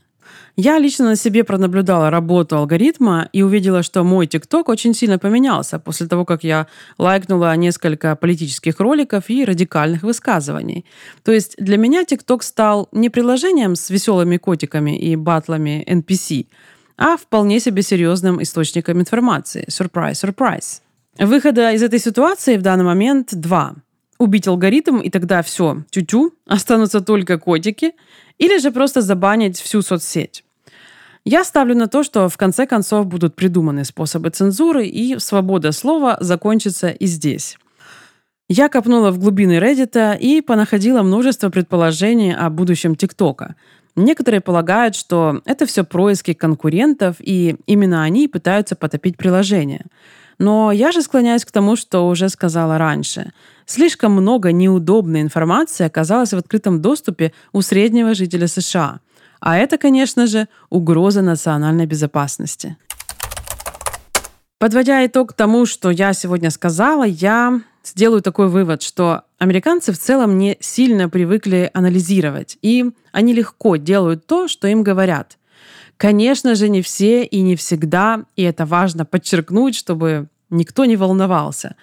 Я 0.55 0.79
лично 0.79 1.05
на 1.05 1.15
себе 1.15 1.43
пронаблюдала 1.43 2.09
работу 2.09 2.57
алгоритма 2.57 3.29
и 3.33 3.43
увидела, 3.43 3.83
что 3.83 4.03
мой 4.03 4.27
ТикТок 4.27 4.69
очень 4.69 4.93
сильно 4.93 5.19
поменялся 5.19 5.79
после 5.79 6.07
того, 6.07 6.25
как 6.25 6.43
я 6.43 6.67
лайкнула 6.97 7.55
несколько 7.55 8.15
политических 8.15 8.79
роликов 8.79 9.29
и 9.29 9.45
радикальных 9.45 10.03
высказываний. 10.03 10.85
То 11.23 11.31
есть 11.31 11.55
для 11.57 11.77
меня 11.77 12.05
ТикТок 12.05 12.43
стал 12.43 12.87
не 12.91 13.09
приложением 13.09 13.75
с 13.75 13.89
веселыми 13.89 14.37
котиками 14.37 14.97
и 14.97 15.15
батлами 15.15 15.83
NPC, 15.87 16.47
а 16.97 17.17
вполне 17.17 17.59
себе 17.59 17.81
серьезным 17.81 18.41
источником 18.41 18.99
информации. 18.99 19.65
Сюрприз, 19.67 20.19
сюрприз. 20.19 20.81
Выхода 21.19 21.71
из 21.71 21.81
этой 21.81 21.99
ситуации 21.99 22.57
в 22.57 22.61
данный 22.61 22.83
момент 22.83 23.33
два. 23.33 23.75
Убить 24.17 24.47
алгоритм, 24.47 24.99
и 24.99 25.09
тогда 25.09 25.41
все, 25.41 25.83
тю-тю, 25.89 26.33
останутся 26.45 27.01
только 27.01 27.37
котики, 27.37 27.93
или 28.37 28.57
же 28.57 28.71
просто 28.71 29.01
забанить 29.01 29.59
всю 29.59 29.81
соцсеть. 29.81 30.43
Я 31.23 31.43
ставлю 31.43 31.75
на 31.75 31.87
то, 31.87 32.03
что 32.03 32.29
в 32.29 32.37
конце 32.37 32.67
концов 32.67 33.07
будут 33.07 33.35
придуманы 33.35 33.83
способы 33.83 34.29
цензуры, 34.29 34.85
и 34.85 35.17
свобода 35.19 35.71
слова 35.71 36.17
закончится 36.19 36.89
и 36.89 37.05
здесь. 37.07 37.57
Я 38.47 38.69
копнула 38.69 39.09
в 39.09 39.17
глубины 39.17 39.57
Reddit 39.57 40.19
и 40.19 40.41
понаходила 40.41 41.01
множество 41.01 41.49
предположений 41.49 42.35
о 42.35 42.49
будущем 42.49 42.95
ТикТока– 42.95 43.55
Некоторые 43.95 44.41
полагают, 44.41 44.95
что 44.95 45.41
это 45.45 45.65
все 45.65 45.85
происки 45.85 46.33
конкурентов, 46.33 47.15
и 47.19 47.55
именно 47.65 48.03
они 48.03 48.27
пытаются 48.27 48.75
потопить 48.75 49.15
приложение. 49.17 49.85
Но 50.37 50.73
я 50.73 50.91
же 50.91 51.01
склоняюсь 51.01 51.45
к 51.45 51.51
тому, 51.51 51.77
что 51.77 52.07
уже 52.07 52.27
сказала 52.27 52.77
раньше. 52.77 53.31
Слишком 53.65 54.11
много 54.11 54.51
неудобной 54.51 55.21
информации 55.21 55.85
оказалось 55.85 56.33
в 56.33 56.37
открытом 56.37 56.81
доступе 56.81 57.33
у 57.51 57.61
среднего 57.61 58.13
жителя 58.13 58.47
США. 58.47 58.99
А 59.39 59.57
это, 59.57 59.77
конечно 59.77 60.27
же, 60.27 60.47
угроза 60.69 61.21
национальной 61.21 61.85
безопасности. 61.85 62.77
Подводя 64.59 65.05
итог 65.05 65.33
тому, 65.33 65.65
что 65.65 65.91
я 65.91 66.13
сегодня 66.13 66.49
сказала, 66.49 67.03
я 67.03 67.61
сделаю 67.83 68.21
такой 68.21 68.47
вывод, 68.47 68.81
что 68.81 69.23
американцы 69.37 69.91
в 69.91 69.97
целом 69.97 70.37
не 70.37 70.57
сильно 70.59 71.09
привыкли 71.09 71.69
анализировать, 71.73 72.57
и 72.61 72.91
они 73.11 73.33
легко 73.33 73.75
делают 73.75 74.25
то, 74.25 74.47
что 74.47 74.67
им 74.67 74.83
говорят. 74.83 75.37
Конечно 75.97 76.55
же, 76.55 76.69
не 76.69 76.81
все 76.81 77.23
и 77.23 77.41
не 77.41 77.55
всегда, 77.55 78.23
и 78.35 78.43
это 78.43 78.65
важно 78.65 79.05
подчеркнуть, 79.05 79.75
чтобы 79.75 80.27
никто 80.49 80.85
не 80.85 80.95
волновался. 80.95 81.75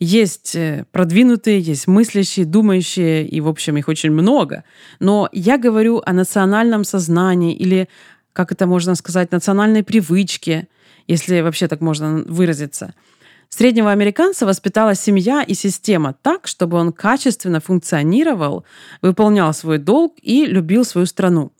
Есть 0.00 0.54
э, 0.56 0.84
продвинутые, 0.92 1.60
есть 1.60 1.86
мыслящие, 1.86 2.46
думающие, 2.46 3.26
и, 3.26 3.40
в 3.40 3.48
общем, 3.48 3.76
их 3.76 3.88
очень 3.88 4.10
много. 4.10 4.64
Но 5.00 5.28
я 5.32 5.58
говорю 5.58 6.02
о 6.04 6.12
национальном 6.12 6.84
сознании 6.84 7.54
или, 7.54 7.88
как 8.32 8.52
это 8.52 8.66
можно 8.66 8.94
сказать, 8.94 9.32
национальной 9.32 9.82
привычке, 9.82 10.68
если 11.06 11.40
вообще 11.40 11.68
так 11.68 11.80
можно 11.80 12.24
выразиться– 12.26 12.94
Среднего 13.56 13.92
американца 13.92 14.46
воспитала 14.46 14.96
семья 14.96 15.44
и 15.44 15.54
система 15.54 16.12
так, 16.22 16.48
чтобы 16.48 16.76
он 16.76 16.92
качественно 16.92 17.60
функционировал, 17.60 18.64
выполнял 19.00 19.54
свой 19.54 19.78
долг 19.78 20.14
и 20.22 20.44
любил 20.44 20.84
свою 20.84 21.06
страну. 21.06 21.52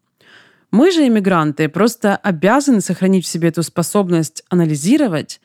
Мы 0.73 0.91
же, 0.91 1.07
иммигранты, 1.07 1.69
просто 1.69 2.17
обязаны 2.17 2.81
сохранить 2.81 3.25
в 3.25 3.29
себе 3.29 3.51
эту 3.51 3.63
способность 3.63 4.43
анализировать, 4.49 5.41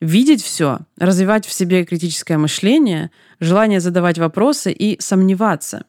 видеть 0.00 0.42
все, 0.42 0.80
развивать 0.98 1.46
в 1.46 1.52
себе 1.52 1.84
критическое 1.84 2.38
мышление, 2.38 3.10
желание 3.40 3.80
задавать 3.80 4.18
вопросы 4.18 4.72
и 4.72 5.00
сомневаться. 5.00 5.84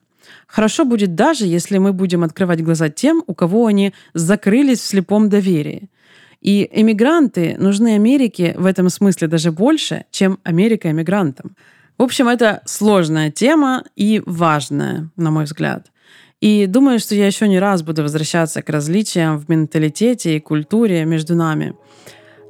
Хорошо 0.48 0.86
будет 0.86 1.16
даже, 1.16 1.46
если 1.46 1.78
мы 1.78 1.94
будем 1.94 2.24
открывать 2.24 2.64
глаза 2.64 2.90
тем, 2.90 3.24
у 3.28 3.34
кого 3.34 3.66
они 3.66 3.94
закрылись 4.14 4.80
в 4.80 4.86
слепом 4.86 5.30
доверии. 5.30 5.90
И 6.42 6.70
эмигранты 6.72 7.56
нужны 7.58 7.96
Америке 7.96 8.54
в 8.58 8.66
этом 8.66 8.90
смысле 8.90 9.28
даже 9.28 9.52
больше, 9.52 10.06
чем 10.12 10.40
Америка 10.44 10.92
эмигрантам. 10.92 11.56
В 11.98 12.04
общем, 12.04 12.28
это 12.28 12.62
сложная 12.66 13.32
тема 13.32 13.84
и 13.96 14.22
важная, 14.26 15.10
на 15.16 15.32
мой 15.32 15.46
взгляд. 15.46 15.92
И 16.40 16.68
думаю, 16.68 17.00
что 17.00 17.16
я 17.16 17.26
еще 17.26 17.48
не 17.48 17.60
раз 17.60 17.82
буду 17.82 18.04
возвращаться 18.04 18.62
к 18.62 18.70
различиям 18.70 19.40
в 19.40 19.50
менталитете 19.50 20.38
и 20.38 20.40
культуре 20.40 21.04
между 21.06 21.36
нами. 21.36 21.74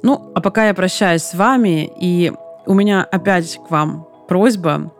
Ну, 0.02 0.32
а 0.34 0.40
пока 0.40 0.66
я 0.66 0.74
прощаюсь 0.74 1.22
с 1.22 1.34
вами, 1.34 1.90
и 2.00 2.32
у 2.66 2.74
меня 2.74 3.02
опять 3.02 3.58
к 3.66 3.70
вам 3.70 4.06
просьба 4.28 4.92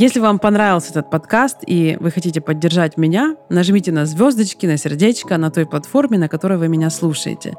если 0.00 0.18
вам 0.18 0.38
понравился 0.38 0.92
этот 0.92 1.10
подкаст 1.10 1.58
и 1.66 1.98
вы 2.00 2.10
хотите 2.10 2.40
поддержать 2.40 2.96
меня, 2.96 3.36
нажмите 3.50 3.92
на 3.92 4.06
звездочки, 4.06 4.64
на 4.64 4.78
сердечко 4.78 5.36
на 5.36 5.50
той 5.50 5.66
платформе, 5.66 6.16
на 6.16 6.26
которой 6.26 6.56
вы 6.56 6.68
меня 6.68 6.88
слушаете. 6.88 7.52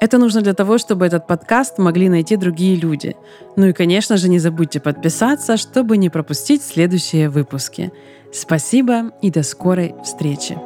Это 0.00 0.18
нужно 0.18 0.40
для 0.40 0.54
того, 0.54 0.78
чтобы 0.78 1.06
этот 1.06 1.26
подкаст 1.26 1.78
могли 1.78 2.08
найти 2.08 2.36
другие 2.36 2.76
люди. 2.76 3.16
Ну 3.56 3.66
и, 3.66 3.72
конечно 3.72 4.16
же, 4.16 4.28
не 4.28 4.38
забудьте 4.38 4.78
подписаться, 4.78 5.56
чтобы 5.56 5.96
не 5.96 6.08
пропустить 6.08 6.62
следующие 6.62 7.28
выпуски. 7.28 7.90
Спасибо 8.32 9.10
и 9.20 9.32
до 9.32 9.42
скорой 9.42 9.96
встречи. 10.04 10.56